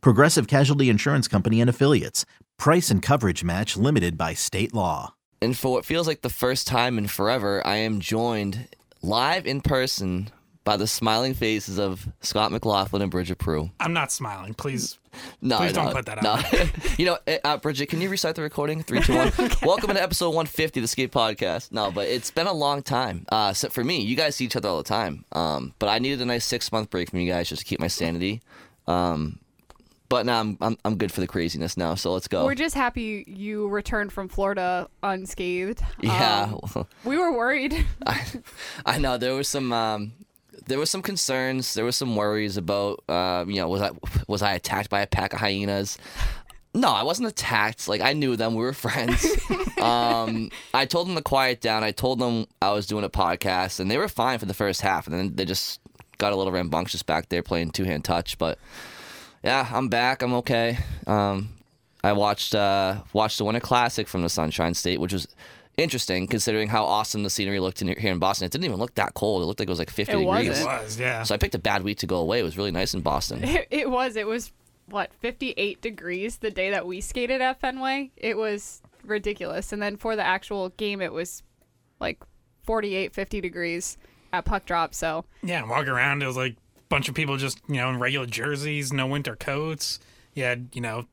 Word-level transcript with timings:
Progressive 0.00 0.46
Casualty 0.46 0.88
Insurance 0.88 1.28
Company 1.28 1.60
and 1.60 1.70
Affiliates. 1.70 2.24
Price 2.58 2.90
and 2.90 3.02
coverage 3.02 3.42
match 3.44 3.76
limited 3.76 4.16
by 4.16 4.34
state 4.34 4.72
law. 4.74 5.14
And 5.42 5.56
for 5.56 5.72
what 5.72 5.84
feels 5.84 6.06
like 6.06 6.22
the 6.22 6.30
first 6.30 6.66
time 6.66 6.96
in 6.98 7.06
forever, 7.08 7.66
I 7.66 7.76
am 7.76 8.00
joined 8.00 8.68
live 9.02 9.46
in 9.46 9.60
person 9.60 10.30
by 10.64 10.78
the 10.78 10.86
smiling 10.86 11.34
faces 11.34 11.78
of 11.78 12.08
Scott 12.22 12.50
McLaughlin 12.50 13.02
and 13.02 13.10
Bridget 13.10 13.36
Prue. 13.36 13.70
I'm 13.78 13.92
not 13.92 14.10
smiling. 14.10 14.54
Please, 14.54 14.98
No, 15.42 15.58
please 15.58 15.74
no, 15.74 15.84
don't 15.84 15.92
put 15.94 16.06
that 16.06 16.22
no. 16.22 16.30
out. 16.30 16.98
you 16.98 17.04
know, 17.04 17.18
uh, 17.28 17.36
uh, 17.44 17.56
Bridget, 17.58 17.90
can 17.90 18.00
you 18.00 18.08
restart 18.08 18.34
the 18.36 18.40
recording? 18.40 18.82
Three, 18.82 19.00
two, 19.00 19.14
one. 19.14 19.30
Welcome 19.62 19.90
to 19.90 20.02
episode 20.02 20.30
150 20.30 20.80
of 20.80 20.84
the 20.84 20.88
Skate 20.88 21.12
Podcast. 21.12 21.70
No, 21.70 21.90
but 21.90 22.08
it's 22.08 22.30
been 22.30 22.46
a 22.46 22.52
long 22.54 22.82
time. 22.82 23.26
Uh, 23.30 23.52
so 23.52 23.68
for 23.68 23.84
me, 23.84 24.00
you 24.00 24.16
guys 24.16 24.36
see 24.36 24.46
each 24.46 24.56
other 24.56 24.70
all 24.70 24.78
the 24.78 24.84
time. 24.84 25.26
Um, 25.32 25.74
but 25.78 25.90
I 25.90 25.98
needed 25.98 26.22
a 26.22 26.24
nice 26.24 26.46
six 26.46 26.72
month 26.72 26.88
break 26.88 27.10
from 27.10 27.18
you 27.18 27.30
guys 27.30 27.50
just 27.50 27.60
to 27.60 27.66
keep 27.66 27.80
my 27.80 27.88
sanity. 27.88 28.40
Um, 28.86 29.40
but 30.08 30.26
now 30.26 30.40
I'm, 30.40 30.58
I'm 30.60 30.78
I'm 30.84 30.96
good 30.96 31.10
for 31.10 31.20
the 31.20 31.26
craziness 31.26 31.76
now. 31.76 31.94
So 31.94 32.12
let's 32.12 32.28
go. 32.28 32.44
We're 32.44 32.54
just 32.54 32.74
happy 32.74 33.24
you 33.26 33.68
returned 33.68 34.12
from 34.12 34.28
Florida 34.28 34.88
unscathed. 35.02 35.82
yeah. 36.00 36.52
Um, 36.74 36.86
we 37.04 37.16
were 37.18 37.32
worried. 37.32 37.74
I, 38.06 38.24
I 38.86 38.98
know 38.98 39.18
there 39.18 39.34
was 39.34 39.48
some 39.48 39.72
um, 39.72 40.12
there 40.66 40.78
was 40.78 40.90
some 40.90 41.02
concerns, 41.02 41.74
there 41.74 41.84
was 41.84 41.96
some 41.96 42.16
worries 42.16 42.56
about 42.56 43.02
uh, 43.08 43.44
you 43.46 43.56
know 43.56 43.68
was 43.68 43.82
I 43.82 43.90
was 44.28 44.42
I 44.42 44.54
attacked 44.54 44.90
by 44.90 45.00
a 45.00 45.06
pack 45.06 45.32
of 45.32 45.40
hyenas? 45.40 45.98
No, 46.76 46.88
I 46.88 47.04
wasn't 47.04 47.28
attacked. 47.28 47.86
Like 47.86 48.00
I 48.00 48.14
knew 48.14 48.36
them, 48.36 48.54
we 48.54 48.62
were 48.62 48.72
friends. 48.72 49.24
um, 49.80 50.50
I 50.72 50.86
told 50.86 51.06
them 51.08 51.14
to 51.14 51.22
quiet 51.22 51.60
down. 51.60 51.84
I 51.84 51.92
told 51.92 52.18
them 52.18 52.46
I 52.60 52.72
was 52.72 52.86
doing 52.86 53.04
a 53.04 53.10
podcast, 53.10 53.78
and 53.78 53.90
they 53.90 53.96
were 53.96 54.08
fine 54.08 54.38
for 54.38 54.46
the 54.46 54.54
first 54.54 54.80
half, 54.80 55.06
and 55.06 55.14
then 55.14 55.36
they 55.36 55.44
just 55.44 55.80
got 56.18 56.32
a 56.32 56.36
little 56.36 56.52
rambunctious 56.52 57.02
back 57.02 57.28
there 57.28 57.42
playing 57.42 57.70
two 57.70 57.84
hand 57.84 58.04
touch. 58.04 58.38
But 58.38 58.58
yeah, 59.44 59.68
I'm 59.70 59.88
back. 59.88 60.22
I'm 60.22 60.32
okay. 60.34 60.78
Um, 61.06 61.50
I 62.02 62.12
watched 62.12 62.54
uh, 62.54 63.02
watched 63.12 63.38
the 63.38 63.44
Winter 63.44 63.60
Classic 63.60 64.08
from 64.08 64.22
the 64.22 64.28
Sunshine 64.28 64.74
State, 64.74 65.00
which 65.00 65.12
was 65.12 65.28
interesting 65.76 66.26
considering 66.26 66.68
how 66.68 66.84
awesome 66.84 67.22
the 67.24 67.30
scenery 67.30 67.60
looked 67.60 67.82
in, 67.82 67.88
here 67.88 68.12
in 68.12 68.18
Boston. 68.18 68.46
It 68.46 68.52
didn't 68.52 68.64
even 68.64 68.78
look 68.78 68.94
that 68.94 69.14
cold. 69.14 69.42
It 69.42 69.46
looked 69.46 69.60
like 69.60 69.68
it 69.68 69.70
was 69.72 69.78
like 69.78 69.90
50 69.90 70.12
It 70.12 70.16
degrees. 70.18 70.26
wasn't. 70.26 70.58
It 70.58 70.64
was, 70.82 71.00
yeah. 71.00 71.22
So 71.24 71.34
I 71.34 71.38
picked 71.38 71.54
a 71.54 71.58
bad 71.58 71.82
week 71.82 71.98
to 71.98 72.06
go 72.06 72.16
away. 72.16 72.40
It 72.40 72.42
was 72.44 72.56
really 72.56 72.70
nice 72.70 72.94
in 72.94 73.00
Boston. 73.00 73.42
It, 73.44 73.68
it 73.70 73.90
was. 73.90 74.16
It 74.16 74.26
was 74.26 74.52
what 74.86 75.12
58 75.14 75.80
degrees 75.80 76.36
the 76.38 76.50
day 76.50 76.70
that 76.70 76.86
we 76.86 77.00
skated 77.00 77.40
at 77.40 77.60
Fenway. 77.60 78.10
It 78.16 78.36
was 78.36 78.82
ridiculous. 79.04 79.72
And 79.72 79.82
then 79.82 79.96
for 79.96 80.14
the 80.16 80.22
actual 80.24 80.68
game, 80.70 81.00
it 81.00 81.12
was 81.12 81.42
like 82.00 82.22
48, 82.64 83.14
50 83.14 83.40
degrees 83.40 83.96
at 84.32 84.44
puck 84.44 84.66
drop. 84.66 84.94
So 84.94 85.24
yeah, 85.42 85.60
and 85.60 85.70
walking 85.70 85.88
around, 85.90 86.22
it 86.22 86.26
was 86.26 86.36
like 86.36 86.52
a 86.52 86.56
bunch 86.88 87.08
of 87.08 87.14
people 87.14 87.36
just, 87.36 87.60
you 87.68 87.76
know, 87.76 87.90
in 87.90 87.98
regular 87.98 88.26
jerseys, 88.26 88.92
no 88.92 89.06
winter 89.06 89.36
coats. 89.36 90.00
You 90.34 90.44
had, 90.44 90.68
you 90.72 90.80
know, 90.80 91.06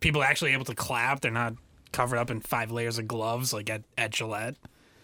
people 0.00 0.22
actually 0.22 0.52
able 0.52 0.64
to 0.66 0.74
clap. 0.74 1.20
They're 1.20 1.30
not 1.30 1.54
covered 1.92 2.18
up 2.18 2.30
in 2.30 2.40
five 2.40 2.70
layers 2.70 2.98
of 2.98 3.06
gloves 3.08 3.52
like 3.52 3.70
at, 3.70 3.82
at 3.96 4.10
Gillette. 4.10 4.56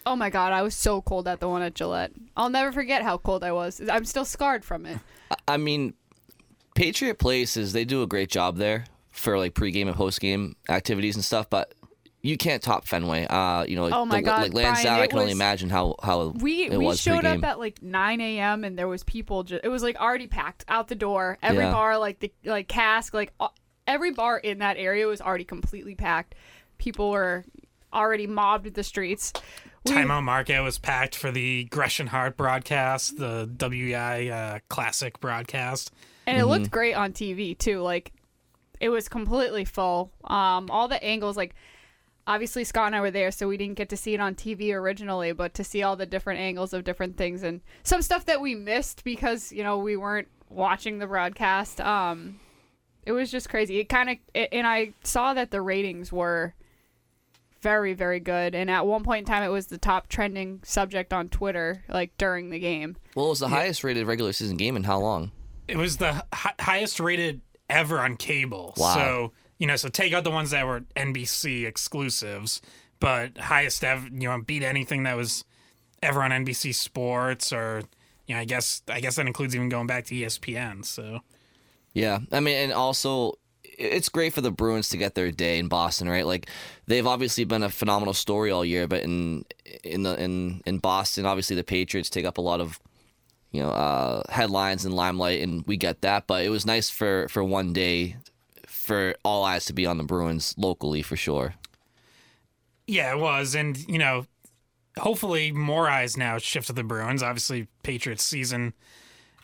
oh 0.07 0.17
my 0.17 0.29
god, 0.31 0.53
I 0.53 0.63
was 0.63 0.75
so 0.75 1.01
cold 1.03 1.29
at 1.29 1.41
the 1.41 1.49
one 1.49 1.63
at 1.63 1.75
Gillette. 1.75 2.13
I'll 2.37 2.51
never 2.51 2.73
forget 2.73 3.03
how 3.03 3.19
cold 3.19 3.45
I 3.45 3.53
was. 3.53 3.81
I'm 3.91 4.05
still 4.05 4.25
scarred 4.25 4.65
from 4.65 4.87
it. 4.87 4.99
I 5.49 5.57
mean, 5.57 5.95
Patriot 6.75 7.19
Places, 7.19 7.73
they 7.73 7.85
do 7.85 8.03
a 8.03 8.07
great 8.07 8.31
job 8.31 8.57
there 8.57 8.87
for 9.11 9.39
like 9.39 9.55
pregame 9.55 9.87
and 9.87 9.97
postgame 9.97 10.55
activities 10.69 11.15
and 11.15 11.25
stuff, 11.25 11.49
but 11.51 11.75
you 12.23 12.37
can't 12.37 12.63
top 12.63 12.87
Fenway. 12.87 13.27
Uh, 13.27 13.65
you 13.65 13.77
know, 13.77 13.85
like, 13.85 13.95
Oh 13.95 14.05
my 14.05 14.17
the, 14.17 14.23
God, 14.23 14.43
like 14.43 14.53
Lansdowne, 14.55 14.85
Brian, 14.85 15.01
I 15.01 15.05
it 15.05 15.11
can 15.11 15.19
only 15.21 15.33
imagine 15.33 15.71
how 15.71 15.95
how 16.03 16.29
We 16.29 16.65
it 16.65 16.71
we 16.73 16.79
was 16.85 17.01
showed 17.01 17.25
pregame. 17.25 17.39
up 17.39 17.45
at 17.45 17.59
like 17.59 17.83
9 17.83 18.21
a.m. 18.21 18.65
and 18.65 18.79
there 18.79 18.89
was 18.89 19.03
people. 19.05 19.43
Just, 19.45 19.65
it 19.65 19.69
was 19.69 19.83
like 19.83 19.97
already 20.01 20.27
packed 20.27 20.65
out 20.69 20.89
the 20.89 20.95
door. 20.95 21.39
Every 21.43 21.65
Yeah. 21.65 21.73
bar, 21.73 21.99
like 21.99 22.19
the 22.21 22.33
like 22.45 22.69
cask, 22.69 23.15
like 23.15 23.33
every 23.87 24.13
bar 24.13 24.39
in 24.39 24.59
that 24.59 24.77
area 24.77 25.07
was 25.07 25.21
already 25.21 25.45
completely 25.45 25.95
packed. 25.95 26.35
People 26.79 27.11
were 27.11 27.45
already 27.93 28.27
mobbed 28.27 28.75
the 28.75 28.83
streets. 28.85 29.33
We- 29.87 29.93
Timeout 29.93 30.23
Market 30.25 30.61
was 30.61 30.79
packed 30.79 31.17
for 31.17 31.31
the 31.33 31.65
Gresham 31.65 32.07
Hart 32.09 32.37
broadcast, 32.37 33.17
the 33.17 33.51
WEI 33.59 34.29
uh, 34.31 34.59
Classic 34.69 35.19
broadcast. 35.21 35.91
and 36.27 36.37
it 36.37 36.41
Mm-hmm. 36.41 36.51
looked 36.51 36.71
great 36.71 36.93
on 36.95 37.13
TV 37.15 37.57
too. 37.57 37.81
Like 37.81 38.13
it 38.79 38.91
was 38.91 39.09
completely 39.09 39.65
full. 39.65 40.11
Um, 40.25 40.71
all 40.71 40.87
the 40.87 41.03
angles, 41.03 41.37
like 41.37 41.55
obviously 42.27 42.65
Scott 42.65 42.87
and 42.87 42.97
I 42.97 43.01
were 43.01 43.11
there, 43.11 43.31
so 43.31 43.49
we 43.49 43.57
didn't 43.57 43.77
get 43.77 43.89
to 43.91 43.97
see 43.97 44.15
it 44.15 44.21
on 44.21 44.35
TV 44.35 44.73
originally, 44.75 45.33
but 45.33 45.55
to 45.55 45.65
see 45.65 45.83
all 45.83 45.97
the 45.97 46.07
different 46.07 46.41
angles 46.41 46.73
of 46.73 46.85
different 46.85 47.17
things 47.17 47.43
and 47.43 47.61
some 47.83 48.03
stuff 48.03 48.27
that 48.27 48.41
we 48.41 48.55
missed 48.55 49.05
because 49.05 49.53
you 49.53 49.63
know 49.63 49.79
we 49.79 49.97
weren't 49.97 50.29
watching 50.49 50.99
the 50.99 51.07
broadcast. 51.07 51.81
Um, 51.81 52.41
it 53.05 53.13
was 53.13 53.31
just 53.31 53.49
crazy. 53.49 53.79
It 53.79 53.89
kind 53.89 54.11
of, 54.11 54.17
and 54.35 54.67
I 54.67 54.93
saw 55.03 55.35
that 55.35 55.51
the 55.51 55.63
ratings 55.63 56.13
were 56.13 56.55
very 57.63 57.93
very 57.93 58.21
good 58.21 58.55
and 58.55 58.71
at 58.71 58.87
one 58.87 59.05
point 59.05 59.19
in 59.19 59.25
time 59.27 59.43
it 59.43 59.49
was 59.49 59.67
the 59.67 59.77
top 59.77 60.09
trending 60.09 60.59
subject 60.63 61.13
on 61.13 61.29
twitter 61.29 61.85
like 61.91 62.11
during 62.17 62.49
the 62.49 62.59
game 62.59 62.97
well, 63.15 63.27
it 63.27 63.31
was 63.31 63.39
the 63.41 63.49
highest 63.49 63.83
rated 63.83 64.07
regular 64.07 64.33
season 64.33 64.57
game 64.57 64.77
in 64.77 64.85
how 64.85 65.01
long? 65.01 65.33
It 65.67 65.77
was 65.77 65.97
the 65.97 66.25
hi- 66.33 66.55
highest 66.61 67.01
rated 67.01 67.41
ever 67.69 67.99
on 67.99 68.17
cable. 68.17 68.75
Wow. 68.77 68.95
So, 68.95 69.33
you 69.61 69.67
know, 69.67 69.77
so 69.77 69.91
take 69.91 70.15
out 70.15 70.25
the 70.25 70.31
ones 70.31 70.51
that 70.51 70.67
were 70.67 70.81
NBC 70.97 71.67
exclusives, 71.67 72.63
but 72.99 73.37
highest 73.37 73.85
ever, 73.85 74.09
you 74.09 74.27
know, 74.27 74.41
beat 74.41 74.63
anything 74.63 75.03
that 75.03 75.17
was 75.17 75.45
ever 76.03 76.23
on 76.23 76.31
NBC 76.31 76.75
Sports 76.75 77.53
or, 77.53 77.83
you 78.27 78.35
know, 78.35 78.41
I 78.41 78.47
guess, 78.47 78.83
I 78.89 79.01
guess 79.01 79.17
that 79.17 79.27
includes 79.27 79.55
even 79.55 79.69
going 79.69 79.87
back 79.87 80.07
to 80.07 80.15
ESPN. 80.15 80.83
So, 80.85 81.21
Yeah, 81.93 82.21
I 82.33 82.41
mean, 82.41 82.57
and 82.57 82.73
also 82.73 83.35
it's 83.63 84.09
great 84.09 84.33
for 84.33 84.41
the 84.41 84.51
Bruins 84.51 84.89
to 84.89 84.97
get 84.97 85.15
their 85.15 85.31
day 85.31 85.59
in 85.59 85.69
Boston, 85.69 86.09
right? 86.09 86.25
Like 86.25 86.49
they've 86.87 87.07
obviously 87.07 87.45
been 87.45 87.63
a 87.63 87.69
phenomenal 87.69 88.15
story 88.15 88.51
all 88.51 88.65
year, 88.65 88.89
but 88.89 89.03
in 89.03 89.45
in 89.85 90.05
the 90.05 90.19
in 90.19 90.63
in 90.65 90.79
Boston, 90.79 91.27
obviously 91.27 91.55
the 91.55 91.65
Patriots 91.65 92.09
take 92.09 92.25
up 92.25 92.39
a 92.39 92.43
lot 92.43 92.63
of 92.63 92.81
you 93.51 93.63
know 93.63 93.69
uh, 93.69 94.23
headlines 94.31 94.87
and 94.87 94.95
limelight, 94.95 95.43
and 95.43 95.67
we 95.67 95.77
get 95.77 96.01
that. 96.01 96.27
But 96.27 96.45
it 96.45 96.49
was 96.49 96.65
nice 96.65 96.89
for 96.89 97.29
for 97.29 97.45
one 97.45 97.75
day 97.75 98.17
for 98.91 99.15
all 99.25 99.45
eyes 99.45 99.67
to 99.67 99.73
be 99.73 99.87
on 99.87 99.99
the 99.99 100.05
Bruins 100.05 100.53
locally 100.59 101.01
for 101.01 101.17
sure. 101.17 101.55
yeah, 102.87 103.13
it 103.13 103.19
was. 103.21 103.55
And, 103.55 103.79
you 103.89 103.99
know, 103.99 104.27
hopefully 104.99 105.53
more 105.53 105.89
eyes 105.89 106.17
now 106.17 106.39
shift 106.39 106.67
to 106.67 106.73
the 106.73 106.83
Bruins. 106.83 107.23
Obviously, 107.23 107.69
Patriots 107.85 108.25
season 108.25 108.75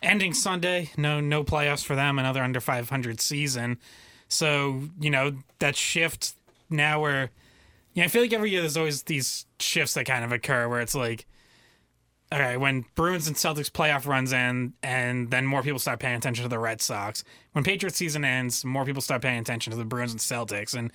ending 0.03 0.33
Sunday. 0.33 0.91
No, 0.97 1.21
no 1.21 1.45
playoffs 1.45 1.85
for 1.85 1.95
them. 1.95 2.19
Another 2.19 2.43
under 2.43 2.59
500 2.59 3.21
season. 3.21 3.77
So 4.27 4.81
you 4.99 5.09
know 5.09 5.37
that 5.59 5.77
shift 5.77 6.33
now 6.69 6.99
where, 6.99 7.29
you 7.93 8.01
know, 8.01 8.05
I 8.05 8.07
feel 8.09 8.21
like 8.21 8.33
every 8.33 8.51
year 8.51 8.59
there's 8.59 8.75
always 8.75 9.03
these 9.03 9.45
shifts 9.59 9.93
that 9.93 10.05
kind 10.05 10.25
of 10.25 10.33
occur 10.33 10.67
where 10.67 10.81
it's 10.81 10.93
like, 10.95 11.25
right, 12.31 12.59
when 12.59 12.85
Bruins 12.95 13.27
and 13.27 13.35
Celtics 13.37 13.71
playoff 13.71 14.05
runs 14.05 14.33
end, 14.33 14.73
and 14.83 15.31
then 15.31 15.45
more 15.45 15.63
people 15.63 15.79
start 15.79 15.99
paying 15.99 16.15
attention 16.15 16.43
to 16.43 16.49
the 16.49 16.59
Red 16.59 16.81
Sox. 16.81 17.23
When 17.53 17.63
Patriots 17.63 17.97
season 17.97 18.25
ends, 18.25 18.65
more 18.65 18.85
people 18.85 19.01
start 19.01 19.21
paying 19.21 19.39
attention 19.39 19.71
to 19.71 19.77
the 19.77 19.85
Bruins 19.85 20.11
and 20.11 20.19
Celtics. 20.19 20.75
And 20.75 20.91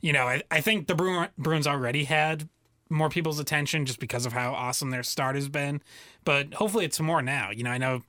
you 0.00 0.12
know, 0.12 0.26
I, 0.26 0.42
I 0.50 0.60
think 0.60 0.88
the 0.88 0.94
Bru- 0.94 1.28
Bruins 1.38 1.66
already 1.66 2.04
had 2.04 2.48
more 2.90 3.08
people's 3.08 3.38
attention 3.38 3.86
just 3.86 4.00
because 4.00 4.26
of 4.26 4.32
how 4.32 4.52
awesome 4.52 4.90
their 4.90 5.02
start 5.02 5.36
has 5.36 5.48
been. 5.48 5.80
But 6.24 6.54
hopefully 6.54 6.84
it's 6.84 7.00
more 7.00 7.22
now. 7.22 7.50
You 7.50 7.64
know, 7.64 7.70
I 7.70 7.78
know 7.78 8.02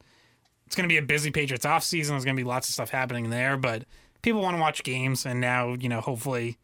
it's 0.65 0.75
going 0.75 0.89
to 0.89 0.93
be 0.93 0.97
a 0.97 1.03
busy 1.03 1.31
Patriots 1.31 1.65
off 1.65 1.83
season. 1.83 2.15
There's 2.15 2.25
going 2.25 2.35
to 2.35 2.43
be 2.43 2.47
lots 2.47 2.67
of 2.67 2.73
stuff 2.73 2.89
happening 2.89 3.29
there, 3.29 3.55
but 3.55 3.83
people 4.21 4.41
want 4.41 4.57
to 4.57 4.61
watch 4.61 4.83
games. 4.83 5.25
And 5.25 5.39
now, 5.39 5.73
you 5.73 5.87
know, 5.87 6.01
hopefully 6.01 6.57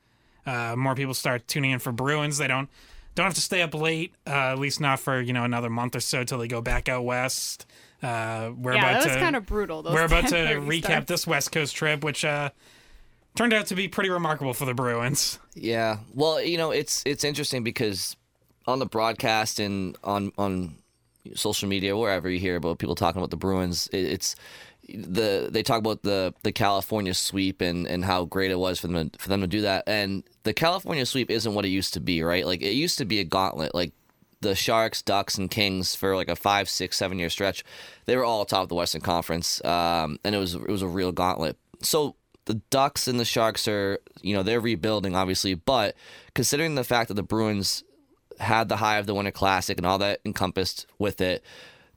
uh, 0.46 0.76
more 0.76 0.96
people 0.96 1.14
start 1.14 1.48
tuning 1.48 1.72
in 1.72 1.80
for 1.80 1.92
Bruins. 1.92 2.40
They 2.40 2.48
don't 2.48 2.70
don't 3.16 3.26
have 3.26 3.34
to 3.36 3.42
stay 3.42 3.62
up 3.62 3.74
late, 3.74 4.14
uh, 4.26 4.52
at 4.52 4.60
least 4.60 4.80
not 4.80 5.00
for, 5.00 5.20
you 5.20 5.34
know, 5.34 5.44
another 5.44 5.70
month 5.70 5.96
or 5.96 6.00
so 6.00 6.24
till 6.24 6.38
they 6.38 6.48
go 6.48 6.62
back 6.62 6.88
out 6.88 7.04
west. 7.04 7.66
Uh, 8.02 8.52
we're 8.56 8.74
yeah, 8.74 8.80
about 8.80 8.92
that 9.02 9.08
was 9.08 9.16
to 9.16 9.20
kind 9.20 9.36
of 9.36 9.46
brutal. 9.46 9.82
Those 9.82 9.94
we're 9.94 10.06
about 10.06 10.28
to 10.30 10.36
recap 10.36 10.84
starts. 10.84 11.08
this 11.08 11.28
West 11.28 11.52
Coast 11.52 11.76
trip, 11.76 12.04
which 12.04 12.24
uh, 12.24 12.50
turned 13.36 13.54
out 13.54 13.68
to 13.68 13.76
be 13.76 13.88
pretty 13.88 14.10
remarkable 14.10 14.54
for 14.54 14.66
the 14.66 14.74
Bruins. 14.74 15.40
Yeah. 15.54 15.98
Well, 16.14 16.42
you 16.42 16.58
know, 16.58 16.72
it's 16.72 17.04
it's 17.06 17.24
interesting 17.24 17.64
because 17.64 18.16
on 18.68 18.80
the 18.80 18.86
broadcast 18.86 19.60
and 19.60 19.98
on 20.04 20.32
on 20.38 20.76
social 21.36 21.68
media, 21.68 21.98
wherever 21.98 22.30
you 22.30 22.40
hear 22.40 22.56
about 22.56 22.80
people 22.80 22.96
talking 22.96 23.20
about 23.20 23.32
the 23.32 23.38
Bruins, 23.38 23.90
it, 23.92 24.06
it's 24.06 24.36
the 24.98 25.50
they 25.52 25.64
talk 25.64 25.80
about 25.80 26.04
the 26.04 26.34
the 26.44 26.52
California 26.52 27.14
sweep 27.14 27.62
and 27.62 27.88
and 27.88 28.04
how 28.04 28.26
great 28.26 28.52
it 28.52 28.60
was 28.60 28.80
for 28.80 28.88
them 28.88 29.10
to, 29.10 29.20
for 29.20 29.30
them 29.30 29.42
to 29.42 29.48
do 29.48 29.62
that. 29.62 29.84
And 29.88 30.24
the 30.44 30.54
California 30.54 31.06
sweep 31.06 31.30
isn't 31.30 31.54
what 31.54 31.66
it 31.66 31.70
used 31.70 31.94
to 31.96 32.00
be, 32.00 32.24
right? 32.24 32.46
Like 32.46 32.62
it 32.62 32.74
used 32.74 32.98
to 33.00 33.06
be 33.06 33.20
a 33.20 33.24
gauntlet. 33.24 33.76
Like 33.76 33.94
the 34.42 34.56
Sharks, 34.56 35.02
Ducks, 35.02 35.38
and 35.38 35.50
Kings 35.52 35.96
for 35.96 36.16
like 36.16 36.30
a 36.30 36.36
five, 36.36 36.70
six, 36.70 36.98
seven 36.98 37.20
year 37.20 37.30
stretch, 37.30 37.64
they 38.06 38.16
were 38.16 38.24
all 38.24 38.46
top 38.46 38.64
of 38.64 38.70
the 38.70 38.76
Western 38.76 39.02
Conference, 39.02 39.64
um, 39.66 40.20
and 40.24 40.36
it 40.36 40.40
was 40.40 40.56
it 40.56 40.70
was 40.70 40.82
a 40.82 40.88
real 40.88 41.12
gauntlet. 41.12 41.58
So 41.82 42.16
the 42.46 42.56
Ducks 42.70 43.08
and 43.08 43.20
the 43.20 43.26
Sharks 43.26 43.68
are, 43.68 44.00
you 44.22 44.34
know, 44.34 44.44
they're 44.44 44.60
rebuilding 44.60 45.16
obviously, 45.16 45.54
but 45.54 45.96
considering 46.34 46.76
the 46.76 46.84
fact 46.84 47.10
that 47.10 47.14
the 47.14 47.24
Bruins 47.24 47.84
had 48.40 48.70
the 48.70 48.78
high 48.78 48.98
of 48.98 49.06
the 49.06 49.14
Winter 49.14 49.32
Classic 49.32 49.78
and 49.78 49.86
all 49.86 49.98
that 50.00 50.22
encompassed 50.26 50.88
with 50.98 51.22
it, 51.22 51.44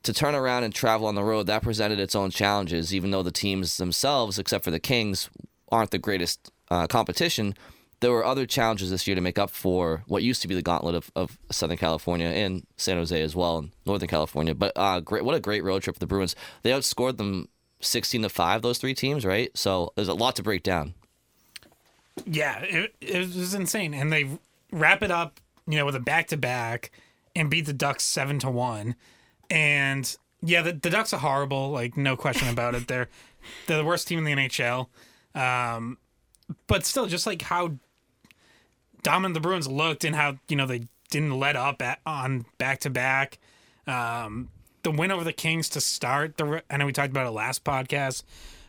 to 0.03 0.13
turn 0.13 0.35
around 0.35 0.63
and 0.63 0.73
travel 0.73 1.07
on 1.07 1.15
the 1.15 1.23
road, 1.23 1.47
that 1.47 1.63
presented 1.63 1.99
its 1.99 2.15
own 2.15 2.29
challenges. 2.29 2.93
Even 2.93 3.11
though 3.11 3.23
the 3.23 3.31
teams 3.31 3.77
themselves, 3.77 4.37
except 4.37 4.63
for 4.63 4.71
the 4.71 4.79
Kings, 4.79 5.29
aren't 5.71 5.91
the 5.91 5.97
greatest 5.97 6.51
uh, 6.69 6.87
competition, 6.87 7.55
there 8.03 8.11
were 8.11 8.25
other 8.25 8.45
challenges 8.45 8.89
this 8.89 9.07
year 9.07 9.15
to 9.15 9.21
make 9.21 9.39
up 9.39 9.49
for 9.49 10.03
what 10.07 10.23
used 10.23 10.41
to 10.41 10.47
be 10.47 10.55
the 10.55 10.61
gauntlet 10.61 10.93
of, 10.93 11.09
of 11.15 11.37
Southern 11.51 11.77
California 11.77 12.27
and 12.27 12.65
San 12.75 12.97
Jose 12.97 13.19
as 13.19 13.33
well, 13.33 13.59
and 13.59 13.71
Northern 13.85 14.09
California. 14.09 14.53
But 14.53 14.73
uh, 14.75 14.99
great, 14.99 15.23
what 15.23 15.35
a 15.35 15.39
great 15.39 15.63
road 15.63 15.83
trip 15.83 15.95
for 15.95 16.01
the 16.01 16.05
Bruins. 16.05 16.35
They 16.63 16.71
outscored 16.71 17.15
them 17.15 17.47
16 17.79 18.23
to 18.23 18.29
5, 18.29 18.61
those 18.61 18.77
three 18.77 18.93
teams, 18.93 19.25
right? 19.25 19.55
So 19.57 19.93
there's 19.95 20.09
a 20.09 20.13
lot 20.13 20.35
to 20.35 20.43
break 20.43 20.63
down. 20.63 20.95
Yeah, 22.25 22.59
it, 22.59 22.93
it 22.99 23.19
was 23.19 23.53
insane. 23.53 23.93
And 23.93 24.11
they 24.11 24.29
wrap 24.71 25.01
it 25.01 25.11
up, 25.11 25.39
you 25.65 25.77
know, 25.77 25.85
with 25.85 25.95
a 25.95 26.01
back 26.01 26.27
to 26.27 26.37
back 26.37 26.91
and 27.35 27.49
beat 27.49 27.65
the 27.65 27.73
Ducks 27.73 28.03
7 28.03 28.37
to 28.39 28.49
1. 28.49 28.95
And 29.49 30.15
yeah, 30.41 30.61
the, 30.61 30.73
the 30.73 30.89
Ducks 30.89 31.13
are 31.13 31.19
horrible, 31.19 31.71
like, 31.71 31.97
no 31.97 32.15
question 32.15 32.47
about 32.49 32.75
it. 32.75 32.87
They're, 32.87 33.09
they're 33.67 33.77
the 33.77 33.85
worst 33.85 34.07
team 34.07 34.19
in 34.19 34.25
the 34.25 34.33
NHL. 34.33 34.87
Um, 35.35 35.97
but 36.67 36.85
still, 36.85 37.05
just 37.05 37.25
like 37.25 37.41
how 37.43 37.73
dominant 39.01 39.33
the 39.33 39.39
Bruins 39.39 39.67
looked 39.67 40.03
and 40.05 40.15
how 40.15 40.37
you 40.47 40.55
know 40.55 40.65
they 40.65 40.87
didn't 41.09 41.37
let 41.37 41.55
up 41.55 41.81
at, 41.81 41.99
on 42.05 42.45
back 42.57 42.79
to 42.81 42.89
back. 42.89 43.39
The 43.85 44.91
win 44.91 45.11
over 45.11 45.23
the 45.23 45.33
Kings 45.33 45.69
to 45.69 45.81
start 45.81 46.37
the. 46.37 46.61
I 46.69 46.77
know 46.77 46.85
we 46.85 46.91
talked 46.91 47.09
about 47.11 47.25
it 47.25 47.31
last 47.31 47.63
podcast, 47.63 48.23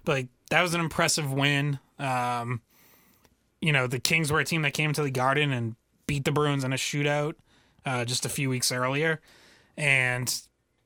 but 0.05 0.13
like, 0.13 0.29
that 0.51 0.63
was 0.63 0.73
an 0.75 0.81
impressive 0.81 1.33
win. 1.33 1.81
Um, 1.99 2.63
you 3.61 3.73
know, 3.73 3.87
the 3.87 3.99
Kings 3.99 4.31
were 4.31 4.41
a 4.41 4.45
team 4.45 4.63
that 4.63 4.75
came 4.75 4.93
to 4.93 5.03
the 5.03 5.11
Garden 5.11 5.53
and 5.53 5.75
beat 6.07 6.25
the 6.25 6.33
Bruins 6.33 6.63
in 6.63 6.73
a 6.73 6.77
shootout 6.77 7.35
uh, 7.85 8.05
just 8.05 8.25
a 8.25 8.29
few 8.29 8.49
weeks 8.49 8.71
earlier, 8.71 9.21
and 9.77 10.41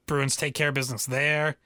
Bruins 0.09 0.35
take 0.35 0.55
care 0.55 0.69
of 0.69 0.75
business 0.75 1.07
there. 1.07 1.57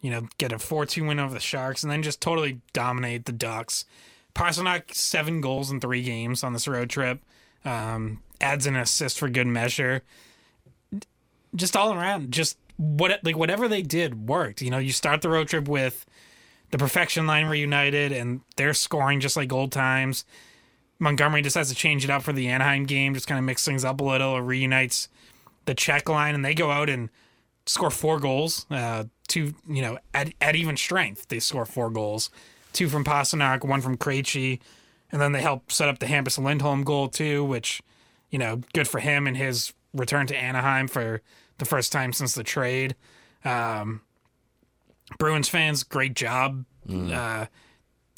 You 0.00 0.10
know, 0.10 0.28
get 0.38 0.52
a 0.52 0.58
four-two 0.60 1.04
win 1.04 1.18
over 1.18 1.34
the 1.34 1.40
Sharks, 1.40 1.82
and 1.82 1.90
then 1.90 2.04
just 2.04 2.20
totally 2.20 2.60
dominate 2.72 3.24
the 3.24 3.32
Ducks. 3.32 3.84
Pastrnak 4.34 4.94
seven 4.94 5.40
goals 5.40 5.70
in 5.70 5.80
three 5.80 6.02
games 6.02 6.44
on 6.44 6.52
this 6.52 6.68
road 6.68 6.90
trip. 6.90 7.20
Um, 7.64 8.22
adds 8.40 8.66
an 8.66 8.76
assist 8.76 9.18
for 9.18 9.28
good 9.28 9.46
measure. 9.46 10.02
Just 11.54 11.74
all 11.74 11.92
around, 11.92 12.30
just 12.30 12.58
what 12.76 13.24
like 13.24 13.36
whatever 13.36 13.66
they 13.66 13.82
did 13.82 14.28
worked. 14.28 14.60
You 14.60 14.70
know, 14.70 14.78
you 14.78 14.92
start 14.92 15.22
the 15.22 15.30
road 15.30 15.48
trip 15.48 15.66
with 15.66 16.04
the 16.70 16.78
perfection 16.78 17.26
line 17.26 17.46
reunited, 17.46 18.12
and 18.12 18.42
they're 18.56 18.74
scoring 18.74 19.20
just 19.20 19.36
like 19.36 19.52
old 19.52 19.72
times. 19.72 20.24
Montgomery 20.98 21.42
decides 21.42 21.70
to 21.70 21.74
change 21.74 22.04
it 22.04 22.10
up 22.10 22.22
for 22.22 22.32
the 22.32 22.48
Anaheim 22.48 22.84
game, 22.84 23.14
just 23.14 23.26
kind 23.26 23.38
of 23.38 23.44
mix 23.44 23.64
things 23.64 23.84
up 23.84 24.00
a 24.00 24.04
little. 24.04 24.40
Reunites 24.40 25.08
the 25.64 25.74
check 25.74 26.08
line, 26.08 26.34
and 26.34 26.44
they 26.44 26.54
go 26.54 26.70
out 26.70 26.90
and 26.90 27.08
score 27.66 27.90
four 27.90 28.18
goals. 28.20 28.66
Uh, 28.70 29.04
two, 29.28 29.54
you 29.68 29.82
know, 29.82 29.98
at 30.14 30.32
at 30.40 30.56
even 30.56 30.76
strength, 30.76 31.28
they 31.28 31.40
score 31.40 31.66
four 31.66 31.90
goals 31.90 32.30
two 32.76 32.88
from 32.90 33.04
Pastrnak, 33.04 33.64
one 33.64 33.80
from 33.80 33.96
Krejci, 33.96 34.60
and 35.10 35.20
then 35.20 35.32
they 35.32 35.40
help 35.40 35.72
set 35.72 35.88
up 35.88 35.98
the 35.98 36.06
Hampus 36.06 36.38
Lindholm 36.38 36.84
goal 36.84 37.08
too, 37.08 37.42
which 37.42 37.80
you 38.30 38.38
know, 38.38 38.60
good 38.74 38.86
for 38.86 38.98
him 38.98 39.26
and 39.26 39.36
his 39.36 39.72
return 39.94 40.26
to 40.26 40.36
Anaheim 40.36 40.88
for 40.88 41.22
the 41.58 41.64
first 41.64 41.92
time 41.92 42.12
since 42.12 42.34
the 42.34 42.44
trade. 42.44 42.94
Um, 43.44 44.02
Bruins 45.18 45.48
fans, 45.48 45.84
great 45.84 46.14
job 46.14 46.64
mm. 46.86 47.12
uh, 47.12 47.46